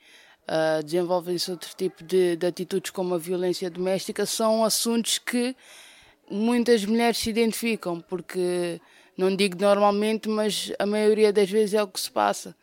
uh, 0.49 0.83
desenvolvem-se 0.83 1.53
outro 1.53 1.71
tipo 1.77 2.03
de, 2.03 2.35
de 2.35 2.47
atitudes 2.47 2.91
como 2.91 3.15
a 3.15 3.19
violência 3.19 3.71
doméstica. 3.71 4.27
São 4.27 4.65
assuntos 4.65 5.19
que 5.19 5.55
muitas 6.29 6.85
mulheres 6.85 7.19
se 7.19 7.31
identificam, 7.31 8.01
porque 8.01 8.81
não 9.17 9.37
digo 9.37 9.57
normalmente, 9.57 10.29
mas 10.29 10.73
a 10.81 10.85
maioria 10.85 11.33
das 11.33 11.49
vezes 11.49 11.75
é 11.75 11.83
o 11.83 11.87
que 11.87 12.01
se 12.01 12.11
passa. 12.11 12.57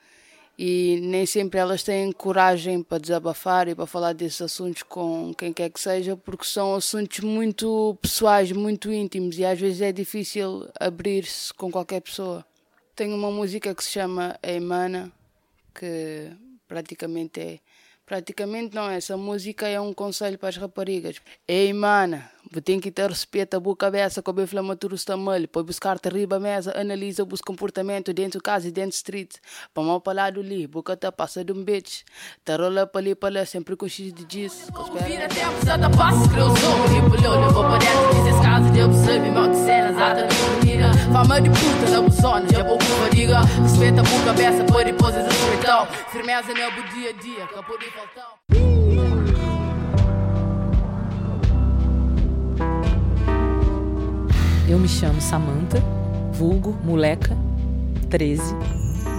E 0.57 0.99
nem 1.01 1.25
sempre 1.25 1.59
elas 1.59 1.83
têm 1.83 2.11
coragem 2.11 2.83
para 2.83 2.97
desabafar 2.97 3.67
e 3.67 3.75
para 3.75 3.85
falar 3.85 4.13
desses 4.13 4.41
assuntos 4.41 4.83
com 4.83 5.33
quem 5.33 5.51
quer 5.51 5.69
que 5.69 5.79
seja, 5.79 6.15
porque 6.15 6.45
são 6.45 6.75
assuntos 6.75 7.19
muito 7.19 7.97
pessoais, 8.01 8.51
muito 8.51 8.91
íntimos 8.91 9.37
e 9.37 9.45
às 9.45 9.59
vezes 9.59 9.81
é 9.81 9.91
difícil 9.91 10.69
abrir-se 10.79 11.53
com 11.53 11.71
qualquer 11.71 12.01
pessoa. 12.01 12.45
Tenho 12.95 13.15
uma 13.15 13.31
música 13.31 13.73
que 13.73 13.83
se 13.83 13.91
chama 13.91 14.37
Eimana, 14.43 15.11
que 15.73 16.31
praticamente 16.67 17.39
é 17.39 17.59
Praticamente 18.11 18.75
não, 18.75 18.89
essa 18.89 19.15
música 19.15 19.69
é 19.69 19.79
um 19.79 19.93
conselho 19.93 20.37
para 20.37 20.49
as 20.49 20.57
raparigas. 20.57 21.21
Ei, 21.47 21.71
mana, 22.51 22.61
tem 22.61 22.79
que 22.79 22.91
ter 22.91 23.09
respeito 23.09 23.59
boa 23.59 23.75
cabeça, 23.75 24.21
com 24.21 24.37
a 24.37 24.43
inflamatura 24.43 24.95
está 24.95 25.15
mal. 25.15 25.39
Pode 25.51 25.67
buscar 25.67 25.97
terriba 25.99 26.39
mesa, 26.39 26.73
analisa 26.77 27.25
os 27.29 27.41
comportamentos 27.41 28.13
dentro 28.13 28.39
de 28.39 28.43
casa 28.43 28.67
e 28.67 28.71
dentro 28.71 28.91
de 28.91 28.95
street. 28.95 29.35
Para 29.73 29.83
mal 29.83 30.01
para 30.01 30.13
lado 30.13 30.39
ali, 30.41 30.67
boca 30.67 30.97
tá 30.97 31.11
passa 31.11 31.43
de 31.43 31.53
um 31.53 31.63
bitch. 31.63 32.03
Tá 32.43 32.57
rola 32.57 32.85
para 32.85 33.01
ali 33.01 33.15
para 33.15 33.39
lá, 33.39 33.45
sempre 33.45 33.75
com 33.75 33.87
x 33.87 34.13
de 34.13 34.25
diz. 34.25 34.67
Vira 35.05 35.27
tempo, 35.27 35.65
só 35.65 35.77
tá 35.77 35.89
passo, 35.89 36.29
que 36.29 36.37
eu 36.37 36.55
sou. 36.57 36.87
Ripolho, 36.87 37.47
levou 37.47 37.63
para 37.63 37.77
dentro, 37.77 38.23
diz 38.23 38.33
esse 38.33 38.41
caso 38.41 38.69
de 38.71 38.81
observe, 38.81 39.29
mal 39.31 39.49
que 39.49 39.55
cena, 39.55 39.89
exata 39.89 40.27
mentira. 40.55 40.93
Fama 41.11 41.41
de 41.41 41.49
puta, 41.49 41.91
na 41.91 42.01
buçona, 42.01 42.47
já 42.51 42.63
vou 42.63 42.77
com 42.77 42.85
fadiga. 42.85 43.39
Respeita 43.41 44.01
a 44.01 44.03
boa 44.03 44.23
cabeça, 44.25 44.63
pode 44.65 44.93
poses 44.93 45.25
respeitão. 45.25 45.85
Firmeza 46.11 46.53
não 46.53 46.61
é 46.61 46.67
o 46.67 46.89
dia 46.93 47.09
a 47.09 47.13
dia, 47.13 47.47
que 47.47 47.63
pode 47.63 47.85
faltar. 47.91 49.30
Eu 54.71 54.79
me 54.79 54.87
chamo 54.87 55.19
Samantha, 55.19 55.81
vulgo 56.31 56.71
Moleca 56.85 57.35
13. 58.09 58.41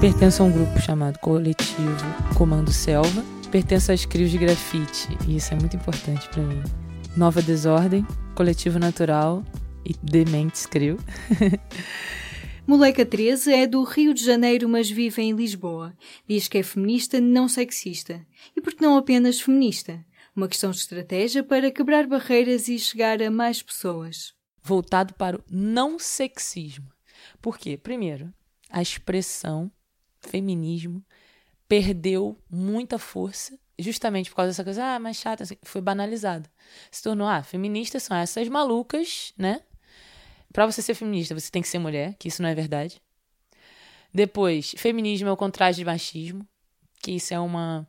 Pertenço 0.01 0.43
a 0.43 0.47
um 0.47 0.51
grupo 0.51 0.81
chamado 0.81 1.19
Coletivo 1.19 2.07
Comando 2.39 2.73
Selva. 2.73 3.23
Pertenço 3.51 3.93
às 3.93 4.07
crios 4.07 4.31
de 4.31 4.39
grafite, 4.39 5.09
e 5.29 5.37
isso 5.37 5.53
é 5.53 5.59
muito 5.59 5.77
importante 5.77 6.27
para 6.31 6.43
mim. 6.43 6.63
Nova 7.15 7.43
Desordem, 7.43 8.07
Coletivo 8.35 8.79
Natural 8.79 9.45
e 9.85 9.93
Dementes 10.03 10.65
Crio. 10.65 10.97
Moleca 12.67 13.05
13 13.05 13.53
é 13.53 13.67
do 13.67 13.85
Rio 13.85 14.15
de 14.15 14.25
Janeiro, 14.25 14.67
mas 14.71 14.91
vive 14.91 15.21
em 15.21 15.33
Lisboa. 15.33 15.93
Diz 16.27 16.49
que 16.49 16.57
é 16.57 16.63
feminista, 16.63 17.21
não 17.21 17.47
sexista. 17.47 18.27
E 18.57 18.61
por 18.63 18.73
que 18.73 18.81
não 18.81 18.97
apenas 18.97 19.39
feminista? 19.39 20.03
Uma 20.35 20.49
questão 20.49 20.71
de 20.71 20.79
estratégia 20.79 21.45
para 21.45 21.71
quebrar 21.71 22.07
barreiras 22.07 22.69
e 22.69 22.79
chegar 22.79 23.21
a 23.21 23.31
mais 23.31 23.61
pessoas 23.61 24.33
voltado 24.63 25.15
para 25.15 25.37
o 25.37 25.45
não 25.51 25.99
sexismo. 25.99 26.91
Por 27.41 27.59
quê? 27.59 27.77
Primeiro, 27.77 28.33
a 28.71 28.81
expressão 28.81 29.71
feminismo 30.21 31.05
perdeu 31.69 32.39
muita 32.51 32.99
força 32.99 33.59
justamente 33.79 34.31
por 34.31 34.37
causa 34.37 34.51
dessa 34.51 34.65
coisa, 34.65 34.85
ah, 34.85 34.99
mais 34.99 35.17
chata, 35.17 35.43
assim, 35.43 35.57
foi 35.63 35.81
banalizada. 35.81 36.49
Se 36.91 37.03
tornou, 37.03 37.27
ah, 37.27 37.43
feministas 37.43 38.03
são 38.03 38.17
essas 38.17 38.49
malucas, 38.49 39.33
né? 39.37 39.61
Para 40.53 40.67
você 40.67 40.81
ser 40.83 40.95
feminista, 40.95 41.35
você 41.35 41.51
tem 41.51 41.63
que 41.63 41.69
ser 41.69 41.79
mulher, 41.79 42.15
que 42.19 42.29
isso 42.29 42.43
não 42.43 42.49
é 42.49 42.55
verdade. 42.55 43.01
Depois, 44.15 44.75
feminismo 44.77 45.29
é 45.29 45.33
o 45.33 45.37
contrário 45.37 45.75
de 45.75 45.85
machismo, 45.85 46.47
que 47.03 47.13
isso 47.13 47.33
é 47.33 47.41
uma 47.41 47.87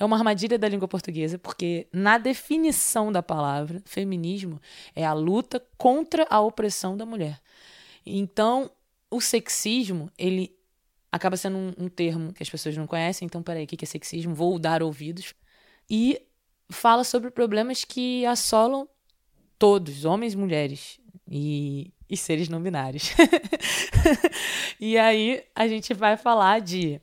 é 0.00 0.04
uma 0.04 0.16
armadilha 0.16 0.58
da 0.58 0.66
língua 0.66 0.88
portuguesa, 0.88 1.38
porque 1.38 1.86
na 1.92 2.16
definição 2.16 3.12
da 3.12 3.22
palavra, 3.22 3.82
feminismo 3.84 4.58
é 4.96 5.04
a 5.04 5.12
luta 5.12 5.62
contra 5.76 6.26
a 6.30 6.40
opressão 6.40 6.96
da 6.96 7.04
mulher. 7.04 7.38
Então, 8.04 8.70
o 9.10 9.20
sexismo, 9.20 10.10
ele 10.18 10.56
acaba 11.12 11.36
sendo 11.36 11.58
um, 11.58 11.74
um 11.76 11.88
termo 11.88 12.32
que 12.32 12.42
as 12.42 12.48
pessoas 12.48 12.74
não 12.78 12.86
conhecem, 12.86 13.26
então, 13.26 13.42
peraí, 13.42 13.64
o 13.64 13.66
que 13.66 13.84
é 13.84 13.86
sexismo? 13.86 14.34
Vou 14.34 14.58
dar 14.58 14.82
ouvidos. 14.82 15.34
E 15.88 16.18
fala 16.70 17.04
sobre 17.04 17.30
problemas 17.30 17.84
que 17.84 18.24
assolam 18.24 18.88
todos, 19.58 20.06
homens 20.06 20.32
e 20.32 20.36
mulheres, 20.38 20.98
e, 21.30 21.92
e 22.08 22.16
seres 22.16 22.48
não 22.48 22.62
binários. 22.62 23.10
e 24.80 24.96
aí 24.96 25.44
a 25.54 25.68
gente 25.68 25.92
vai 25.92 26.16
falar 26.16 26.62
de 26.62 27.02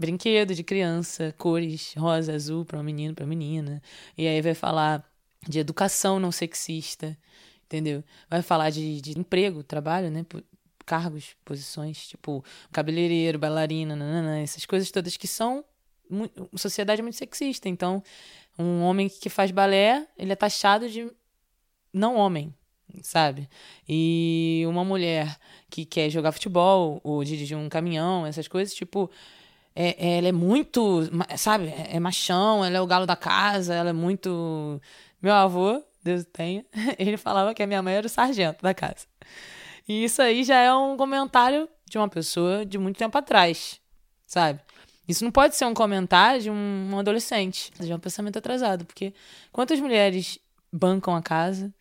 brinquedo 0.00 0.54
de 0.54 0.64
criança, 0.64 1.34
cores 1.36 1.94
rosa, 1.96 2.32
azul 2.32 2.64
para 2.64 2.80
um 2.80 2.82
menino, 2.82 3.14
para 3.14 3.26
menina. 3.26 3.82
E 4.16 4.26
aí 4.26 4.40
vai 4.40 4.54
falar 4.54 5.04
de 5.46 5.58
educação 5.58 6.18
não 6.18 6.32
sexista, 6.32 7.16
entendeu? 7.66 8.02
Vai 8.28 8.40
falar 8.40 8.70
de, 8.70 9.00
de 9.00 9.18
emprego, 9.18 9.62
trabalho, 9.62 10.10
né? 10.10 10.24
Cargos, 10.86 11.36
posições, 11.44 12.08
tipo 12.08 12.42
cabeleireiro, 12.72 13.38
bailarina, 13.38 14.40
essas 14.40 14.64
coisas 14.64 14.90
todas 14.90 15.16
que 15.16 15.28
são 15.28 15.62
muito, 16.08 16.48
sociedade 16.56 17.02
muito 17.02 17.16
sexista. 17.16 17.68
Então, 17.68 18.02
um 18.58 18.80
homem 18.80 19.08
que 19.08 19.28
faz 19.28 19.50
balé, 19.50 20.08
ele 20.16 20.32
é 20.32 20.36
taxado 20.36 20.88
de 20.88 21.08
não 21.92 22.16
homem, 22.16 22.54
sabe? 23.02 23.48
E 23.86 24.64
uma 24.66 24.84
mulher 24.84 25.38
que 25.68 25.84
quer 25.84 26.08
jogar 26.08 26.32
futebol 26.32 27.00
ou 27.04 27.22
dirigir 27.22 27.56
um 27.56 27.68
caminhão, 27.68 28.26
essas 28.26 28.48
coisas, 28.48 28.74
tipo, 28.74 29.10
é, 29.74 30.18
ela 30.18 30.28
é 30.28 30.32
muito, 30.32 31.02
sabe, 31.36 31.68
é, 31.68 31.96
é 31.96 32.00
machão, 32.00 32.64
ela 32.64 32.76
é 32.76 32.80
o 32.80 32.86
galo 32.86 33.06
da 33.06 33.16
casa, 33.16 33.74
ela 33.74 33.90
é 33.90 33.92
muito. 33.92 34.80
Meu 35.22 35.32
avô, 35.32 35.82
Deus 36.02 36.24
tenha, 36.32 36.64
ele 36.98 37.16
falava 37.16 37.54
que 37.54 37.62
a 37.62 37.66
minha 37.66 37.82
mãe 37.82 37.94
era 37.94 38.06
o 38.06 38.10
sargento 38.10 38.62
da 38.62 38.74
casa. 38.74 39.06
E 39.88 40.04
isso 40.04 40.22
aí 40.22 40.44
já 40.44 40.56
é 40.56 40.72
um 40.72 40.96
comentário 40.96 41.68
de 41.86 41.98
uma 41.98 42.08
pessoa 42.08 42.64
de 42.64 42.78
muito 42.78 42.96
tempo 42.96 43.16
atrás, 43.18 43.80
sabe? 44.26 44.60
Isso 45.08 45.24
não 45.24 45.32
pode 45.32 45.56
ser 45.56 45.64
um 45.64 45.74
comentário 45.74 46.40
de 46.40 46.50
um, 46.50 46.96
adolescente, 46.98 47.72
de 47.80 47.92
um 47.92 47.98
pensamento 47.98 48.38
atrasado, 48.38 48.84
porque 48.84 49.12
quantas 49.50 49.80
mulheres 49.80 50.38
bancam 50.72 51.16
a 51.16 51.22
casa, 51.22 51.74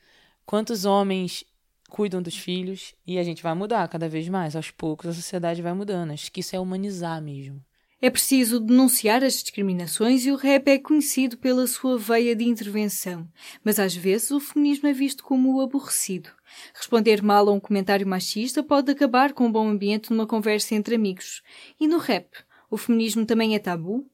quantos 0.46 0.84
homens 0.86 1.44
cuidam 1.90 2.22
dos 2.22 2.36
filhos, 2.36 2.96
e 3.06 3.20
a 3.20 3.24
gente 3.24 3.44
vai 3.44 3.54
mudar 3.54 3.88
cada 3.88 4.10
vez 4.10 4.28
mais, 4.28 4.56
aos 4.56 4.72
poucos 4.72 5.10
a 5.10 5.14
sociedade 5.14 5.62
vai 5.62 5.74
mudando. 5.74 6.12
Acho 6.12 6.32
que 6.32 6.40
isso 6.40 6.56
é 6.56 6.60
humanizar 6.60 7.22
mesmo. 7.22 7.64
É 8.02 8.10
preciso 8.10 8.62
denunciar 8.62 9.26
as 9.26 9.34
discriminações 9.34 10.26
e 10.26 10.32
o 10.32 10.38
rap 10.38 10.70
é 10.70 10.80
conhecido 10.80 11.38
pela 11.38 11.68
sua 11.68 11.98
veia 11.98 12.34
de 12.34 12.46
intervenção, 12.46 13.30
mas 13.62 13.78
às 13.78 13.94
vezes 13.94 14.32
o 14.32 14.40
feminismo 14.40 14.88
é 14.88 14.94
visto 14.94 15.22
como 15.22 15.60
aborrecido. 15.60 16.30
Responder 16.74 17.22
mal 17.22 17.50
a 17.50 17.52
um 17.52 17.60
comentário 17.60 18.08
machista 18.08 18.64
pode 18.64 18.90
acabar 18.90 19.34
com 19.34 19.48
um 19.48 19.52
bom 19.52 19.68
ambiente 19.68 20.12
numa 20.12 20.26
conversa 20.26 20.76
entre 20.76 20.96
amigos. 20.96 21.42
E 21.78 21.88
no 21.88 21.98
rap, 21.98 22.30
o 22.70 22.78
feminismo 22.78 23.26
também 23.26 23.54
é 23.54 23.60
tabu? 23.60 24.10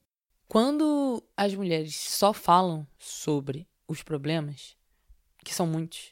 Quando 0.47 1.23
as 1.37 1.53
mulheres 1.53 1.95
só 1.95 2.33
falam 2.33 2.87
sobre 2.97 3.67
os 3.87 4.01
problemas, 4.01 4.75
que 5.43 5.53
são 5.53 5.67
muitos, 5.67 6.11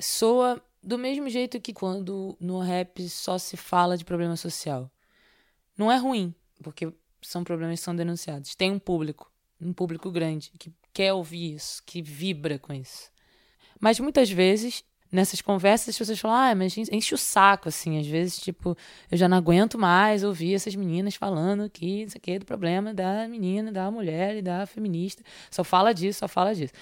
soa 0.00 0.60
do 0.82 0.98
mesmo 0.98 1.28
jeito 1.28 1.60
que 1.60 1.72
quando 1.72 2.36
no 2.40 2.58
rap 2.58 3.08
só 3.08 3.38
se 3.38 3.56
fala 3.56 3.96
de 3.96 4.04
problema 4.04 4.36
social. 4.36 4.90
Não 5.76 5.92
é 5.92 5.96
ruim, 5.96 6.34
porque 6.62 6.92
são 7.22 7.44
problemas 7.44 7.80
que 7.80 7.84
são 7.84 7.94
denunciados. 7.94 8.54
Tem 8.54 8.70
um 8.70 8.78
público, 8.78 9.30
um 9.60 9.72
público 9.72 10.10
grande, 10.10 10.52
que 10.58 10.72
quer 10.92 11.12
ouvir 11.12 11.54
isso, 11.54 11.82
que 11.84 12.02
vibra 12.02 12.58
com 12.58 12.72
isso. 12.72 13.10
Mas 13.80 14.00
muitas 14.00 14.30
vezes, 14.30 14.84
nessas 15.10 15.40
conversas, 15.40 15.90
as 15.90 15.98
pessoas 15.98 16.18
falam, 16.18 16.36
ah, 16.36 16.54
mas 16.54 16.76
enche 16.76 17.14
o 17.14 17.18
saco, 17.18 17.68
assim, 17.68 17.98
às 17.98 18.06
vezes, 18.06 18.38
tipo, 18.38 18.76
eu 19.10 19.16
já 19.16 19.28
não 19.28 19.36
aguento 19.36 19.78
mais 19.78 20.24
ouvir 20.24 20.54
essas 20.54 20.74
meninas 20.74 21.14
falando 21.14 21.70
que 21.70 22.02
isso 22.02 22.16
aqui 22.16 22.32
é 22.32 22.38
do 22.38 22.46
problema 22.46 22.92
da 22.92 23.26
menina, 23.28 23.72
da 23.72 23.90
mulher 23.90 24.36
e 24.36 24.42
da 24.42 24.66
feminista. 24.66 25.22
Só 25.50 25.62
fala 25.62 25.92
disso, 25.92 26.20
só 26.20 26.28
fala 26.28 26.54
disso. 26.54 26.72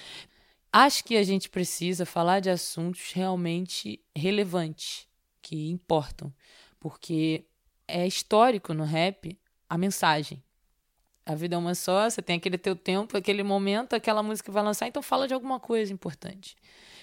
Acho 0.72 1.04
que 1.04 1.16
a 1.16 1.22
gente 1.22 1.48
precisa 1.48 2.04
falar 2.04 2.40
de 2.40 2.50
assuntos 2.50 3.12
realmente 3.12 4.00
relevantes, 4.14 5.06
que 5.40 5.70
importam, 5.70 6.34
porque 6.80 7.46
é 7.86 8.06
histórico 8.06 8.74
no 8.74 8.84
rap 8.84 9.38
a 9.68 9.78
mensagem. 9.78 10.42
A 11.24 11.34
vida 11.34 11.56
é 11.56 11.58
uma 11.58 11.74
só, 11.74 12.08
você 12.08 12.22
tem 12.22 12.36
aquele 12.36 12.56
teu 12.56 12.76
tempo, 12.76 13.16
aquele 13.16 13.42
momento, 13.42 13.94
aquela 13.94 14.22
música 14.22 14.52
vai 14.52 14.62
lançar, 14.62 14.86
então 14.86 15.02
fala 15.02 15.26
de 15.26 15.34
alguma 15.34 15.58
coisa 15.58 15.92
importante. 15.92 16.56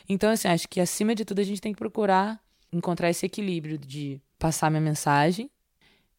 Então, 0.07 0.29
assim, 0.29 0.47
acho 0.47 0.67
que 0.67 0.79
acima 0.79 1.13
de 1.13 1.25
tudo 1.25 1.39
a 1.39 1.43
gente 1.43 1.59
tem 1.59 1.73
que 1.73 1.79
procurar 1.79 2.41
encontrar 2.71 3.09
esse 3.09 3.25
equilíbrio 3.25 3.77
de 3.77 4.19
passar 4.39 4.69
minha 4.69 4.81
mensagem, 4.81 5.49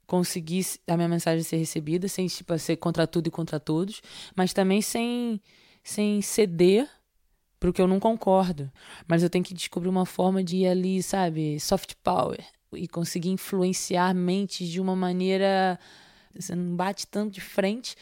conseguir 0.07 0.65
a 0.87 0.97
minha 0.97 1.09
mensagem 1.09 1.43
ser 1.43 1.57
recebida, 1.57 2.07
sem 2.09 2.27
tipo, 2.27 2.57
ser 2.59 2.77
contra 2.77 3.07
tudo 3.07 3.27
e 3.27 3.31
contra 3.31 3.59
todos, 3.59 4.01
mas 4.37 4.53
também 4.53 4.81
sem, 4.81 5.41
sem 5.83 6.23
ceder 6.23 6.89
o 7.69 7.73
que 7.73 7.81
eu 7.81 7.89
não 7.89 7.99
concordo. 7.99 8.71
Mas 9.09 9.23
eu 9.23 9.31
tenho 9.31 9.45
que 9.45 9.55
descobrir 9.55 9.89
uma 9.89 10.05
forma 10.05 10.45
de 10.45 10.59
ir 10.59 10.69
ali, 10.69 11.03
sabe, 11.03 11.59
soft 11.59 11.95
power, 12.03 12.45
e 12.75 12.87
conseguir 12.87 13.31
influenciar 13.31 14.15
mentes 14.15 14.69
de 14.69 14.81
uma 14.81 14.95
maneira 14.95 15.79
você 16.35 16.55
não 16.55 16.77
bate 16.77 17.07
tanto 17.07 17.33
de 17.33 17.41
frente, 17.41 17.97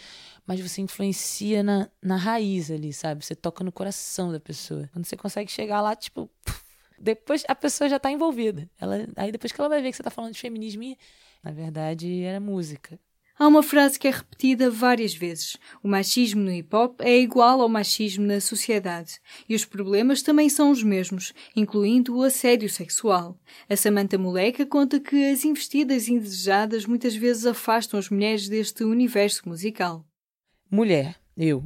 mas 0.47 0.61
você 0.61 0.81
influencia 0.81 1.63
na, 1.63 1.89
na 2.01 2.17
raiz 2.17 2.71
ali, 2.71 2.93
sabe? 2.93 3.25
Você 3.25 3.35
toca 3.35 3.63
no 3.63 3.73
coração 3.73 4.33
da 4.33 4.41
pessoa. 4.41 4.89
Quando 4.93 5.05
você 5.05 5.17
consegue 5.17 5.51
chegar 5.51 5.81
lá, 5.81 5.95
tipo, 5.95 6.31
depois 6.99 7.45
a 7.49 7.55
pessoa 7.55 7.89
já 7.89 7.97
está 7.97 8.11
envolvida. 8.11 8.69
Ela, 8.81 9.07
aí 9.17 9.31
depois 9.33 9.53
que 9.53 9.61
ela 9.61 9.69
vai 9.69 9.83
ver 9.83 9.91
que 9.91 9.97
você 9.97 10.03
está 10.03 10.11
falando 10.11 10.33
de 10.33 10.41
feminismo, 10.41 10.97
na 11.43 11.51
verdade 11.51 12.23
era 12.23 12.41
música. 12.41 12.99
Há 13.43 13.49
uma 13.49 13.63
frase 13.63 13.99
que 13.99 14.07
é 14.07 14.11
repetida 14.11 14.71
várias 14.71 15.15
vezes. 15.15 15.57
O 15.83 15.89
machismo 15.89 16.41
no 16.41 16.53
hip 16.53 16.75
hop 16.75 17.01
é 17.01 17.19
igual 17.19 17.61
ao 17.61 17.69
machismo 17.69 18.25
na 18.25 18.41
sociedade. 18.41 19.21
E 19.49 19.55
os 19.55 19.65
problemas 19.65 20.23
também 20.23 20.49
são 20.49 20.71
os 20.71 20.83
mesmos, 20.83 21.33
incluindo 21.57 22.17
o 22.17 22.23
assédio 22.23 22.71
sexual. 22.71 23.37
A 23.69 23.77
Samantha 23.77 24.17
Moleca 24.17 24.65
conta 24.65 25.01
que 25.01 25.31
as 25.31 25.45
investidas 25.45 26.09
indesejadas 26.09 26.87
muitas 26.87 27.17
vezes 27.17 27.45
afastam 27.45 27.99
as 27.99 28.09
mulheres 28.09 28.49
deste 28.49 28.85
universo 28.85 29.49
musical. 29.49 30.07
Mulher, 30.71 31.17
eu. 31.37 31.65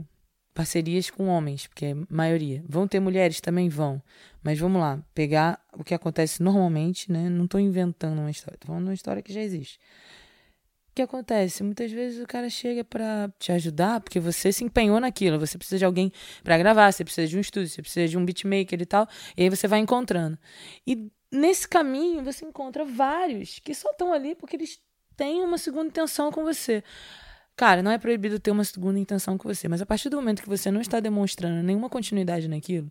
Parcerias 0.54 1.10
com 1.10 1.26
homens, 1.26 1.66
porque 1.66 1.84
é 1.84 1.94
maioria. 2.08 2.64
Vão 2.66 2.88
ter 2.88 2.98
mulheres? 2.98 3.42
Também 3.42 3.68
vão. 3.68 4.02
Mas 4.42 4.58
vamos 4.58 4.80
lá, 4.80 5.04
pegar 5.14 5.60
o 5.74 5.84
que 5.84 5.92
acontece 5.92 6.42
normalmente, 6.42 7.12
né? 7.12 7.28
Não 7.28 7.44
estou 7.44 7.60
inventando 7.60 8.18
uma 8.20 8.30
história, 8.30 8.54
estou 8.54 8.68
falando 8.68 8.86
uma 8.86 8.94
história 8.94 9.20
que 9.20 9.34
já 9.34 9.42
existe. 9.42 9.78
Que 10.96 11.02
acontece? 11.02 11.62
Muitas 11.62 11.92
vezes 11.92 12.24
o 12.24 12.26
cara 12.26 12.48
chega 12.48 12.82
para 12.82 13.30
te 13.38 13.52
ajudar 13.52 14.00
porque 14.00 14.18
você 14.18 14.50
se 14.50 14.64
empenhou 14.64 14.98
naquilo. 14.98 15.38
Você 15.38 15.58
precisa 15.58 15.78
de 15.78 15.84
alguém 15.84 16.10
para 16.42 16.56
gravar, 16.56 16.90
você 16.90 17.04
precisa 17.04 17.28
de 17.28 17.36
um 17.36 17.40
estúdio, 17.40 17.68
você 17.68 17.82
precisa 17.82 18.08
de 18.08 18.16
um 18.16 18.24
beatmaker 18.24 18.80
e 18.80 18.86
tal. 18.86 19.06
E 19.36 19.42
aí 19.42 19.50
você 19.50 19.68
vai 19.68 19.78
encontrando. 19.78 20.38
E 20.86 21.12
nesse 21.30 21.68
caminho 21.68 22.24
você 22.24 22.46
encontra 22.46 22.82
vários 22.82 23.58
que 23.58 23.74
só 23.74 23.90
estão 23.90 24.10
ali 24.10 24.34
porque 24.34 24.56
eles 24.56 24.80
têm 25.14 25.44
uma 25.44 25.58
segunda 25.58 25.88
intenção 25.88 26.32
com 26.32 26.42
você. 26.42 26.82
Cara, 27.54 27.82
não 27.82 27.90
é 27.90 27.98
proibido 27.98 28.40
ter 28.40 28.50
uma 28.50 28.64
segunda 28.64 28.98
intenção 28.98 29.36
com 29.36 29.46
você, 29.46 29.68
mas 29.68 29.82
a 29.82 29.86
partir 29.86 30.08
do 30.08 30.16
momento 30.16 30.42
que 30.42 30.48
você 30.48 30.70
não 30.70 30.80
está 30.80 30.98
demonstrando 30.98 31.62
nenhuma 31.62 31.90
continuidade 31.90 32.48
naquilo, 32.48 32.90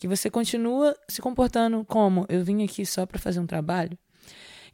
que 0.00 0.08
você 0.08 0.28
continua 0.28 0.96
se 1.08 1.22
comportando 1.22 1.84
como 1.84 2.26
eu 2.28 2.42
vim 2.42 2.64
aqui 2.64 2.84
só 2.84 3.06
para 3.06 3.20
fazer 3.20 3.38
um 3.38 3.46
trabalho, 3.46 3.96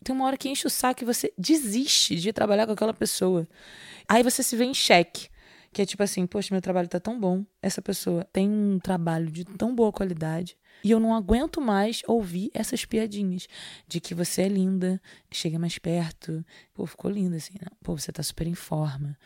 tem 0.02 0.14
uma 0.14 0.26
hora 0.26 0.36
que 0.36 0.48
enche 0.48 0.66
o 0.66 0.70
saco 0.70 1.02
e 1.02 1.06
você 1.06 1.32
desiste 1.36 2.16
de 2.16 2.32
trabalhar 2.32 2.66
com 2.66 2.72
aquela 2.72 2.94
pessoa. 2.94 3.48
Aí 4.08 4.22
você 4.22 4.42
se 4.42 4.56
vê 4.56 4.64
em 4.64 4.74
xeque. 4.74 5.28
Que 5.72 5.80
é 5.80 5.86
tipo 5.86 6.02
assim, 6.02 6.26
poxa, 6.26 6.52
meu 6.52 6.60
trabalho 6.60 6.86
tá 6.86 7.00
tão 7.00 7.18
bom. 7.18 7.46
Essa 7.62 7.80
pessoa 7.80 8.24
tem 8.30 8.48
um 8.50 8.78
trabalho 8.78 9.30
de 9.30 9.44
tão 9.44 9.74
boa 9.74 9.90
qualidade. 9.90 10.54
E 10.84 10.90
eu 10.90 11.00
não 11.00 11.14
aguento 11.14 11.60
mais 11.60 12.02
ouvir 12.06 12.50
essas 12.52 12.84
piadinhas 12.84 13.46
de 13.88 13.98
que 13.98 14.14
você 14.14 14.42
é 14.42 14.48
linda, 14.48 15.00
chega 15.30 15.58
mais 15.58 15.78
perto. 15.78 16.44
Pô, 16.74 16.84
ficou 16.84 17.10
linda 17.10 17.36
assim. 17.36 17.54
Não. 17.58 17.72
Pô, 17.82 17.96
você 17.96 18.12
tá 18.12 18.22
super 18.22 18.46
em 18.46 18.54
forma. 18.54 19.16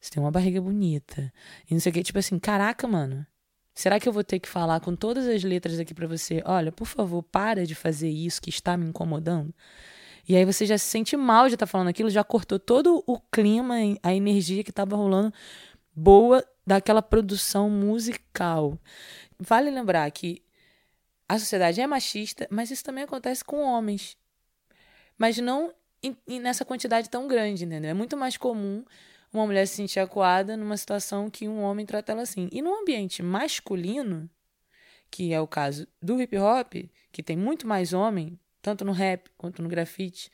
Você 0.00 0.10
tem 0.10 0.22
uma 0.22 0.30
barriga 0.30 0.60
bonita. 0.60 1.32
E 1.68 1.74
não 1.74 1.80
sei 1.80 1.90
o 1.90 1.92
que. 1.92 2.02
Tipo 2.04 2.20
assim, 2.20 2.38
caraca, 2.38 2.86
mano. 2.86 3.26
Será 3.74 3.98
que 3.98 4.08
eu 4.08 4.12
vou 4.12 4.24
ter 4.24 4.38
que 4.38 4.48
falar 4.48 4.80
com 4.80 4.94
todas 4.94 5.26
as 5.26 5.42
letras 5.42 5.78
aqui 5.78 5.92
para 5.92 6.06
você? 6.06 6.42
Olha, 6.46 6.70
por 6.70 6.86
favor, 6.86 7.22
para 7.22 7.66
de 7.66 7.74
fazer 7.74 8.08
isso 8.08 8.40
que 8.40 8.48
está 8.48 8.76
me 8.76 8.86
incomodando. 8.86 9.52
E 10.28 10.36
aí 10.36 10.44
você 10.44 10.66
já 10.66 10.76
se 10.76 10.86
sente 10.86 11.16
mal 11.16 11.48
de 11.48 11.54
estar 11.54 11.66
tá 11.66 11.70
falando 11.70 11.88
aquilo, 11.88 12.10
já 12.10 12.24
cortou 12.24 12.58
todo 12.58 13.02
o 13.06 13.20
clima, 13.20 13.76
a 14.02 14.14
energia 14.14 14.64
que 14.64 14.70
estava 14.70 14.96
rolando 14.96 15.32
boa 15.94 16.44
daquela 16.66 17.00
produção 17.00 17.70
musical. 17.70 18.78
Vale 19.38 19.70
lembrar 19.70 20.10
que 20.10 20.42
a 21.28 21.38
sociedade 21.38 21.80
é 21.80 21.86
machista, 21.86 22.46
mas 22.50 22.70
isso 22.70 22.84
também 22.84 23.04
acontece 23.04 23.44
com 23.44 23.62
homens. 23.62 24.16
Mas 25.16 25.38
não 25.38 25.72
nessa 26.26 26.64
quantidade 26.64 27.08
tão 27.08 27.26
grande, 27.26 27.64
entendeu? 27.64 27.90
É 27.90 27.94
muito 27.94 28.16
mais 28.16 28.36
comum 28.36 28.84
uma 29.32 29.46
mulher 29.46 29.66
se 29.66 29.74
sentir 29.74 30.00
acuada 30.00 30.56
numa 30.56 30.76
situação 30.76 31.30
que 31.30 31.48
um 31.48 31.62
homem 31.62 31.86
trata 31.86 32.12
ela 32.12 32.22
assim. 32.22 32.48
E 32.52 32.62
no 32.62 32.74
ambiente 32.74 33.22
masculino, 33.22 34.28
que 35.10 35.32
é 35.32 35.40
o 35.40 35.46
caso 35.46 35.86
do 36.00 36.20
hip 36.20 36.36
hop, 36.36 36.74
que 37.10 37.22
tem 37.22 37.36
muito 37.36 37.66
mais 37.66 37.92
homem, 37.92 38.38
tanto 38.66 38.84
no 38.84 38.92
rap 38.92 39.28
quanto 39.36 39.62
no 39.62 39.68
grafite, 39.68 40.28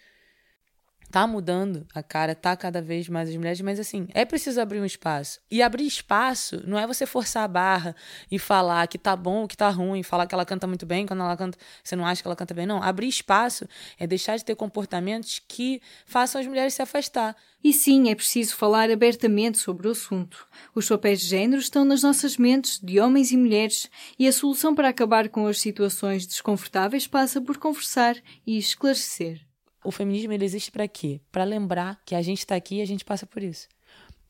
tá 1.13 1.27
mudando 1.27 1.87
a 1.95 2.03
cara, 2.03 2.35
tá 2.35 2.57
cada 2.57 2.81
vez 2.81 3.07
mais 3.07 3.29
as 3.29 3.37
mulheres, 3.37 3.61
mas 3.61 3.79
assim, 3.79 4.09
é 4.15 4.25
preciso 4.25 4.59
abrir 4.59 4.81
um 4.81 4.85
espaço. 4.87 5.41
E 5.51 5.61
abrir 5.61 5.87
espaço 5.87 6.63
não 6.67 6.79
é 6.79 6.87
você 6.87 7.05
forçar 7.05 7.45
a 7.45 7.49
barra 7.49 7.95
e 8.31 8.39
falar 8.39 8.89
que 8.89 8.97
tá 8.97 9.15
bom, 9.15 9.47
que 9.47 9.55
tá 9.55 9.69
ruim, 9.69 10.03
falar 10.03 10.27
que 10.27 10.35
ela 10.35 10.47
canta 10.47 10.67
muito 10.67 10.87
bem, 10.87 11.07
quando 11.07 11.21
ela 11.21 11.37
canta, 11.37 11.59
você 11.85 11.95
não 11.95 12.07
acha 12.07 12.23
que 12.23 12.27
ela 12.27 12.35
canta 12.35 12.55
bem, 12.55 12.65
não. 12.65 12.83
Abrir 12.83 13.09
espaço 13.09 13.69
é 13.99 14.07
deixar 14.07 14.39
de 14.39 14.45
ter 14.45 14.57
comportamentos 14.57 15.39
que 15.47 15.83
façam 16.07 16.41
as 16.41 16.47
mulheres 16.47 16.73
se 16.73 16.81
afastar. 16.81 17.37
E 17.63 17.75
sim, 17.75 18.09
é 18.11 18.15
preciso 18.15 18.57
falar 18.57 18.91
abertamente 18.91 19.59
sobre 19.59 19.89
o 19.89 19.91
assunto. 19.91 20.47
Os 20.75 20.89
papéis 20.89 21.21
de 21.21 21.27
género 21.27 21.61
estão 21.61 21.85
nas 21.85 22.03
nossas 22.03 22.39
mentes, 22.39 22.81
de 22.83 22.99
homens 22.99 23.31
e 23.33 23.37
mulheres, 23.37 23.91
e 24.19 24.27
a 24.27 24.33
solução 24.33 24.75
para 24.75 24.89
acabar 24.89 25.29
com 25.29 25.47
as 25.47 25.61
situações 25.61 26.27
desconfortáveis 26.27 27.07
passa 27.07 27.39
por 27.39 27.59
conversar 27.59 28.17
e 28.47 28.57
esclarecer 28.57 29.52
o 29.85 29.91
feminismo 29.91 30.33
ele 30.33 30.45
existe 30.45 30.71
para 30.71 30.87
quê? 30.89 31.21
Para 31.31 31.45
lembrar 31.45 32.01
que 32.05 32.15
a 32.15 32.23
gente 32.23 32.39
está 32.39 32.55
aqui 32.55 32.77
e 32.77 32.83
a 32.83 32.87
gente 32.87 33.05
passa 33.05 33.27
por 33.27 33.43
isso. 33.43 33.69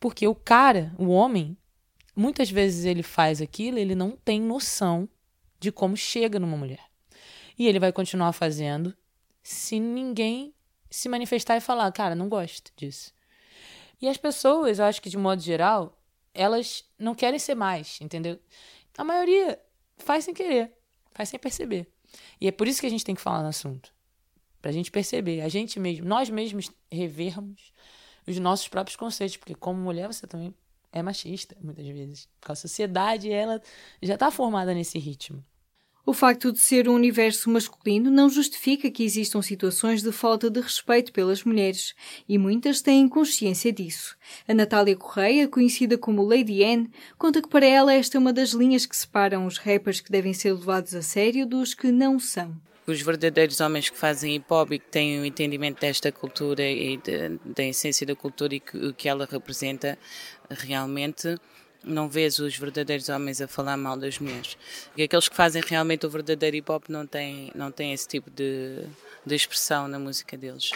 Porque 0.00 0.26
o 0.26 0.34
cara, 0.34 0.92
o 0.98 1.08
homem, 1.08 1.56
muitas 2.14 2.50
vezes 2.50 2.84
ele 2.84 3.02
faz 3.02 3.40
aquilo, 3.40 3.78
ele 3.78 3.94
não 3.94 4.12
tem 4.12 4.40
noção 4.40 5.08
de 5.60 5.70
como 5.70 5.96
chega 5.96 6.40
numa 6.40 6.56
mulher. 6.56 6.84
E 7.58 7.68
ele 7.68 7.78
vai 7.78 7.92
continuar 7.92 8.32
fazendo 8.32 8.96
se 9.42 9.78
ninguém 9.78 10.54
se 10.90 11.08
manifestar 11.08 11.56
e 11.56 11.60
falar, 11.60 11.90
cara, 11.92 12.14
não 12.14 12.28
gosto 12.28 12.72
disso. 12.76 13.12
E 14.00 14.08
as 14.08 14.16
pessoas, 14.16 14.78
eu 14.78 14.84
acho 14.84 15.00
que 15.00 15.08
de 15.08 15.16
modo 15.16 15.40
geral, 15.40 15.96
elas 16.34 16.84
não 16.98 17.14
querem 17.14 17.38
ser 17.38 17.54
mais, 17.54 18.00
entendeu? 18.00 18.38
A 18.96 19.04
maioria 19.04 19.58
faz 19.96 20.24
sem 20.24 20.34
querer, 20.34 20.72
faz 21.12 21.28
sem 21.28 21.38
perceber. 21.38 21.86
E 22.40 22.48
é 22.48 22.52
por 22.52 22.66
isso 22.66 22.80
que 22.80 22.86
a 22.86 22.90
gente 22.90 23.04
tem 23.04 23.14
que 23.14 23.20
falar 23.20 23.42
no 23.42 23.48
assunto. 23.48 23.92
Para 24.62 24.70
a 24.70 24.74
gente 24.74 24.92
perceber, 24.92 25.40
a 25.40 25.48
gente 25.48 25.80
mesmo, 25.80 26.06
nós 26.06 26.30
mesmos 26.30 26.70
revermos 26.90 27.72
os 28.24 28.38
nossos 28.38 28.68
próprios 28.68 28.94
conceitos, 28.94 29.36
porque 29.36 29.56
como 29.56 29.80
mulher 29.80 30.06
você 30.06 30.24
também 30.24 30.54
é 30.92 31.02
machista, 31.02 31.56
muitas 31.60 31.84
vezes. 31.84 32.28
Porque 32.38 32.52
a 32.52 32.54
sociedade, 32.54 33.28
ela 33.28 33.60
já 34.00 34.14
está 34.14 34.30
formada 34.30 34.72
nesse 34.72 35.00
ritmo. 35.00 35.44
O 36.06 36.12
facto 36.12 36.52
de 36.52 36.60
ser 36.60 36.88
um 36.88 36.94
universo 36.94 37.50
masculino 37.50 38.10
não 38.10 38.28
justifica 38.28 38.90
que 38.90 39.04
existam 39.04 39.42
situações 39.42 40.02
de 40.02 40.12
falta 40.12 40.48
de 40.48 40.60
respeito 40.60 41.12
pelas 41.12 41.42
mulheres, 41.42 41.94
e 42.28 42.38
muitas 42.38 42.80
têm 42.80 43.08
consciência 43.08 43.72
disso. 43.72 44.16
A 44.46 44.54
Natália 44.54 44.96
Correia, 44.96 45.48
conhecida 45.48 45.98
como 45.98 46.22
Lady 46.22 46.62
N, 46.62 46.88
conta 47.18 47.42
que 47.42 47.48
para 47.48 47.66
ela 47.66 47.94
esta 47.94 48.16
é 48.16 48.20
uma 48.20 48.32
das 48.32 48.50
linhas 48.50 48.86
que 48.86 48.96
separam 48.96 49.46
os 49.46 49.58
rappers 49.58 50.00
que 50.00 50.10
devem 50.10 50.34
ser 50.34 50.52
levados 50.52 50.94
a 50.94 51.02
sério 51.02 51.46
dos 51.46 51.74
que 51.74 51.90
não 51.90 52.18
são 52.20 52.60
os 52.86 53.00
verdadeiros 53.00 53.60
homens 53.60 53.88
que 53.88 53.96
fazem 53.96 54.36
hip 54.36 54.46
hop 54.50 54.72
e 54.72 54.78
que 54.78 54.88
têm 54.88 55.18
o 55.18 55.22
um 55.22 55.24
entendimento 55.24 55.80
desta 55.80 56.10
cultura 56.10 56.62
e 56.62 56.98
da 57.44 57.62
essência 57.62 58.06
da 58.06 58.14
cultura 58.14 58.54
e 58.54 58.60
que, 58.60 58.76
o 58.76 58.92
que 58.92 59.08
ela 59.08 59.28
representa 59.30 59.98
realmente 60.50 61.36
não 61.84 62.08
vês 62.08 62.38
os 62.38 62.56
verdadeiros 62.56 63.08
homens 63.08 63.40
a 63.40 63.48
falar 63.48 63.76
mal 63.76 63.96
das 63.96 64.18
mulheres. 64.18 64.56
E 64.96 65.02
aqueles 65.02 65.28
que 65.28 65.34
fazem 65.34 65.62
realmente 65.64 66.06
o 66.06 66.10
verdadeiro 66.10 66.56
hip 66.56 66.70
hop 66.70 66.88
não 66.88 67.06
têm, 67.06 67.50
não 67.54 67.70
têm 67.70 67.92
esse 67.92 68.06
tipo 68.06 68.30
de, 68.30 68.84
de 69.24 69.34
expressão 69.34 69.88
na 69.88 69.98
música 69.98 70.36
deles. 70.36 70.70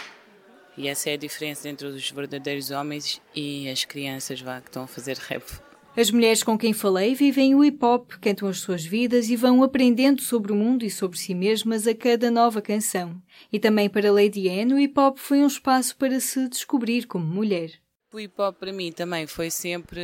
E 0.77 0.89
essa 0.89 1.11
é 1.11 1.15
a 1.15 1.17
diferença 1.17 1.69
entre 1.69 1.87
os 1.87 2.11
verdadeiros 2.11 2.71
homens 2.71 3.21
e 3.35 3.69
as 3.69 3.85
crianças 3.85 4.41
vá, 4.41 4.61
que 4.61 4.69
estão 4.69 4.83
a 4.85 4.87
fazer 4.87 5.17
rap. 5.17 5.43
As 5.97 6.11
mulheres 6.11 6.43
com 6.43 6.59
quem 6.59 6.75
falei 6.75 7.15
vivem 7.15 7.55
o 7.55 7.65
hip 7.65 7.83
hop, 7.83 8.11
cantam 8.21 8.49
as 8.49 8.61
suas 8.61 8.85
vidas 8.85 9.31
e 9.31 9.37
vão 9.37 9.63
aprendendo 9.63 10.21
sobre 10.21 10.53
o 10.53 10.55
mundo 10.55 10.85
e 10.85 10.91
sobre 10.91 11.17
si 11.17 11.35
mesmas 11.35 11.87
a 11.87 11.95
cada 11.95 12.31
nova 12.31 12.61
canção. 12.61 13.19
E 13.51 13.59
também 13.59 13.89
para 13.89 14.13
Lady 14.13 14.47
Anne, 14.47 14.75
o 14.75 14.79
hip 14.79 15.01
hop 15.01 15.17
foi 15.17 15.39
um 15.39 15.47
espaço 15.47 15.97
para 15.97 16.21
se 16.21 16.51
descobrir 16.51 17.07
como 17.07 17.25
mulher. 17.25 17.73
O 18.13 18.21
hip 18.21 18.39
hop 18.39 18.59
para 18.59 18.75
mim 18.75 18.93
também 18.93 19.27
foi 19.27 19.49
sempre 19.51 20.03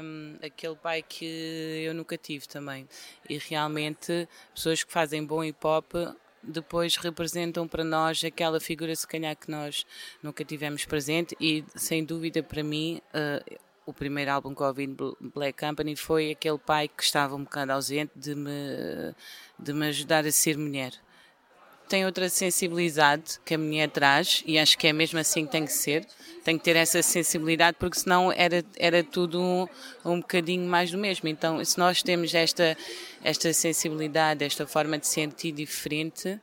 um, 0.00 0.36
aquele 0.40 0.76
pai 0.76 1.02
que 1.02 1.82
eu 1.84 1.92
nunca 1.94 2.16
tive 2.16 2.46
também. 2.46 2.86
E 3.28 3.36
realmente, 3.36 4.28
pessoas 4.54 4.84
que 4.84 4.92
fazem 4.92 5.24
bom 5.24 5.42
hip 5.42 5.66
hop 5.66 5.94
depois 6.44 6.94
representam 6.94 7.66
para 7.66 7.82
nós 7.82 8.22
aquela 8.22 8.60
figura 8.60 8.94
se 8.94 9.08
calhar 9.08 9.34
que 9.34 9.50
nós 9.50 9.84
nunca 10.22 10.44
tivemos 10.44 10.84
presente 10.84 11.34
e 11.40 11.64
sem 11.74 12.04
dúvida 12.04 12.40
para 12.40 12.62
mim 12.62 13.00
uh, 13.08 13.58
o 13.86 13.92
primeiro 13.92 14.30
álbum 14.30 14.54
que 14.54 14.62
ouvi 14.62 14.86
no 14.86 15.16
Black 15.34 15.58
Company 15.58 15.96
foi 15.96 16.30
aquele 16.30 16.58
pai 16.58 16.88
que 16.88 17.02
estava 17.02 17.34
um 17.34 17.44
bocado 17.44 17.72
ausente 17.72 18.12
de 18.16 18.34
me, 18.34 18.50
de 19.58 19.72
me 19.72 19.86
ajudar 19.88 20.26
a 20.26 20.32
ser 20.32 20.56
mulher. 20.56 20.92
Tem 21.88 22.06
outra 22.06 22.30
sensibilidade 22.30 23.38
que 23.44 23.54
a 23.54 23.58
mulher 23.58 23.90
traz 23.90 24.42
e 24.46 24.58
acho 24.58 24.78
que 24.78 24.86
é 24.86 24.92
mesmo 24.92 25.18
assim 25.18 25.44
que 25.44 25.52
tem 25.52 25.66
que 25.66 25.72
ser. 25.72 26.06
Tem 26.42 26.56
que 26.56 26.64
ter 26.64 26.76
essa 26.76 27.02
sensibilidade 27.02 27.76
porque 27.78 27.98
senão 27.98 28.32
era, 28.32 28.64
era 28.78 29.04
tudo 29.04 29.40
um, 29.40 29.68
um 30.04 30.20
bocadinho 30.20 30.66
mais 30.66 30.90
do 30.90 30.96
mesmo. 30.96 31.28
Então, 31.28 31.62
se 31.62 31.78
nós 31.78 32.02
temos 32.02 32.34
esta, 32.34 32.76
esta 33.22 33.52
sensibilidade, 33.52 34.44
esta 34.44 34.66
forma 34.66 34.98
de 34.98 35.06
sentir 35.06 35.52
diferente, 35.52 36.40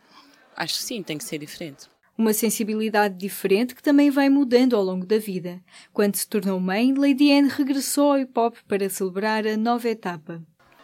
acho 0.56 0.78
que 0.78 0.84
sim, 0.84 1.02
tem 1.02 1.18
que 1.18 1.24
ser 1.24 1.40
diferente 1.40 1.90
uma 2.22 2.34
sensibilidade 2.34 3.16
diferente 3.18 3.74
que 3.74 3.82
também 3.82 4.12
vai 4.12 4.30
mudando 4.30 4.76
ao 4.76 4.84
longo 4.84 5.06
da 5.08 5.18
vida. 5.18 5.60
Quando 5.92 6.16
se 6.16 6.28
tornou 6.28 6.60
mãe, 6.60 6.94
Lady 6.94 7.34
Anne 7.34 7.50
regressou 7.50 8.12
ao 8.12 8.20
hip 8.20 8.40
hop 8.40 8.56
para 8.68 8.88
celebrar 8.90 9.48
a 9.48 9.58
nova 9.58 9.90
etapa. 9.90 10.40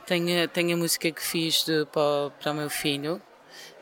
Tenho, 0.07 0.47
tenho 0.47 0.73
a 0.73 0.77
música 0.77 1.11
que 1.11 1.21
fiz 1.21 1.63
de, 1.63 1.85
para, 1.85 2.31
para 2.31 2.51
o 2.51 2.55
meu 2.55 2.69
filho, 2.71 3.21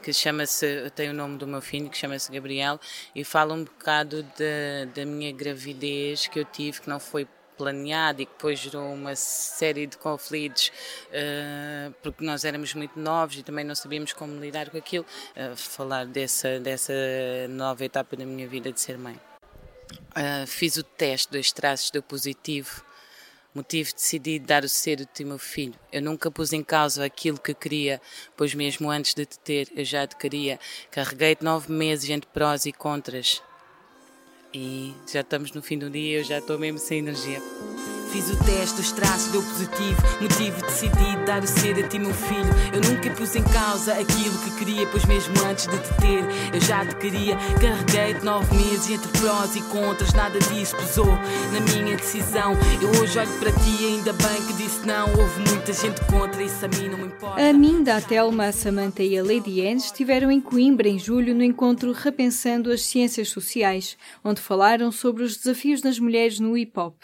que 0.03 0.11
chama-se, 0.11 0.91
tem 0.95 1.09
o 1.09 1.13
nome 1.13 1.37
do 1.37 1.47
meu 1.47 1.61
filho, 1.61 1.89
que 1.89 1.97
chama-se 1.97 2.29
Gabriel, 2.29 2.77
e 3.15 3.23
fala 3.23 3.53
um 3.53 3.63
bocado 3.63 4.23
da, 4.23 4.85
da 4.93 5.05
minha 5.05 5.31
gravidez 5.31 6.27
que 6.27 6.39
eu 6.39 6.45
tive, 6.45 6.81
que 6.81 6.89
não 6.89 6.99
foi 6.99 7.25
planeado 7.57 8.21
e 8.21 8.25
que 8.25 8.31
depois 8.33 8.59
gerou 8.59 8.93
uma 8.93 9.15
série 9.15 9.87
de 9.87 9.97
conflitos 9.97 10.71
uh, 11.09 11.93
porque 12.01 12.23
nós 12.23 12.45
éramos 12.45 12.73
muito 12.73 12.99
novos 12.99 13.37
e 13.37 13.43
também 13.43 13.65
não 13.65 13.75
sabíamos 13.75 14.13
como 14.13 14.39
lidar 14.39 14.69
com 14.69 14.77
aquilo. 14.77 15.05
Uh, 15.35 15.55
falar 15.55 16.05
dessa, 16.05 16.59
dessa 16.59 16.93
nova 17.49 17.83
etapa 17.83 18.15
da 18.15 18.25
minha 18.25 18.47
vida 18.47 18.71
de 18.71 18.79
ser 18.79 18.97
mãe. 18.97 19.19
Uh, 20.11 20.47
fiz 20.47 20.77
o 20.77 20.83
teste 20.83 21.31
dos 21.31 21.51
traços 21.51 21.91
do 21.91 22.01
positivo. 22.01 22.83
Motivo 23.53 23.93
decidi 23.93 24.37
dar 24.37 24.65
o 24.65 24.69
cedo 24.69 25.07
de 25.13 25.23
meu 25.23 25.39
filho. 25.39 25.75
Eu 25.89 26.01
nunca 26.01 26.29
pus 26.29 26.51
em 26.51 26.61
causa 26.61 27.05
aquilo 27.05 27.39
que 27.39 27.53
queria, 27.53 28.01
pois 28.35 28.53
mesmo 28.53 28.91
antes 28.91 29.13
de 29.13 29.25
te 29.25 29.39
ter, 29.39 29.71
eu 29.73 29.85
já 29.85 30.05
te 30.05 30.17
queria. 30.17 30.59
Carreguei 30.91 31.37
nove 31.39 31.71
meses 31.71 32.09
entre 32.09 32.29
prós 32.31 32.65
e 32.65 32.73
contras 32.73 33.41
e 34.55 34.93
já 35.11 35.19
estamos 35.19 35.51
no 35.51 35.61
fim 35.61 35.77
do 35.77 35.89
dia, 35.89 36.19
eu 36.19 36.23
já 36.23 36.37
estou 36.37 36.57
mesmo 36.57 36.79
sem 36.79 36.99
energia. 36.99 37.41
Fiz 38.11 38.29
o 38.29 38.43
teste, 38.43 38.81
os 38.81 38.91
traços 38.91 39.31
deu 39.31 39.41
positivo. 39.43 40.01
Motivo 40.21 40.61
decidido 40.61 41.25
dar 41.25 41.43
o 41.43 41.47
ser 41.47 41.83
a 41.83 41.87
ti, 41.87 41.99
meu 41.99 42.13
filho. 42.13 42.49
Eu 42.73 42.81
nunca 42.81 43.09
pus 43.11 43.35
em 43.35 43.43
causa 43.43 43.93
aquilo 43.93 44.37
que 44.39 44.51
queria, 44.57 44.87
pois 44.87 45.05
mesmo 45.05 45.33
antes 45.45 45.67
de 45.67 45.77
te 45.77 45.93
ter, 45.99 46.23
eu 46.53 46.61
já 46.61 46.85
te 46.85 46.95
queria. 46.95 47.35
Carreguei 47.59 48.13
de 48.13 48.25
nove 48.25 48.55
meses 48.55 48.89
entre 48.89 49.07
prós 49.19 49.55
e 49.55 49.61
contras, 49.63 50.13
nada 50.13 50.39
disso 50.39 50.75
pesou 50.75 51.05
na 51.05 51.59
minha 51.73 51.95
decisão. 51.97 52.53
Eu 52.81 52.89
hoje 53.01 53.19
olho 53.19 53.39
para 53.39 53.51
ti, 53.51 53.85
ainda 53.85 54.13
bem 54.13 54.45
que 54.47 54.53
disse 54.53 54.85
não. 54.85 55.09
Houve 55.09 55.49
muita 55.49 55.73
gente 55.73 56.01
contra, 56.05 56.41
isso 56.43 56.65
a 56.65 56.67
mim 56.67 56.89
não 56.89 56.97
me 56.97 57.05
importa. 57.05 57.41
A 57.41 57.53
Minda, 57.53 57.97
a 57.97 58.01
Telma, 58.01 58.45
a 58.45 58.51
Samantha 58.51 59.03
e 59.03 59.17
a 59.17 59.23
Lady 59.23 59.61
Anne 59.61 59.77
estiveram 59.77 60.31
em 60.31 60.39
Coimbra 60.39 60.87
em 60.87 60.99
julho 60.99 61.33
no 61.33 61.43
encontro 61.43 61.91
Repensando 61.91 62.71
as 62.71 62.81
Ciências 62.81 63.29
Sociais, 63.29 63.97
onde 64.23 64.41
falaram 64.41 64.91
sobre 64.91 65.23
os 65.23 65.37
desafios 65.37 65.81
das 65.81 65.99
mulheres 65.99 66.39
no 66.39 66.57
hip 66.57 66.79
hop. 66.79 66.95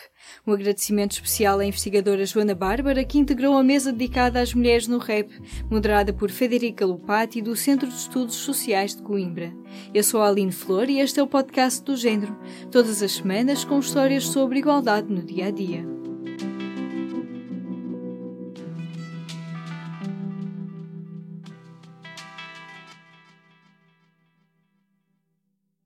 Um 0.46 0.54
agradecimento 0.54 1.14
especial 1.14 1.60
à 1.60 1.66
investigadora 1.66 2.26
Joana 2.26 2.56
Bárbara, 2.56 3.04
que 3.04 3.18
integrou 3.18 3.58
a 3.58 3.64
mesa 3.64 3.92
dedicada 3.92 4.42
às 4.42 4.54
mulheres 4.54 4.88
no 4.88 4.98
rap, 4.98 5.30
moderada 5.70 6.14
por 6.14 6.30
Federica 6.30 6.86
Lupati, 6.86 7.42
do 7.42 7.56
Centro 7.56 7.88
de 7.88 7.96
Estudos 7.96 8.36
Sociais 8.36 8.96
de 8.96 9.02
Coimbra. 9.02 9.54
Eu 9.94 10.04
sou 10.04 10.22
a 10.22 10.28
Aline 10.28 10.52
Flor 10.52 10.90
e 10.90 11.00
este 11.00 11.20
é 11.20 11.24
o 11.24 11.28
podcast 11.28 11.84
do 11.84 11.96
Gênero, 11.96 12.38
todas 12.72 13.02
as 13.02 13.12
semanas 13.12 13.64
com 13.64 13.80
histórias 13.80 14.28
sobre 14.28 14.60
igualdade 14.60 15.12
no 15.12 15.24
dia 15.24 15.48
a 15.48 15.52
dia. 15.52 16.01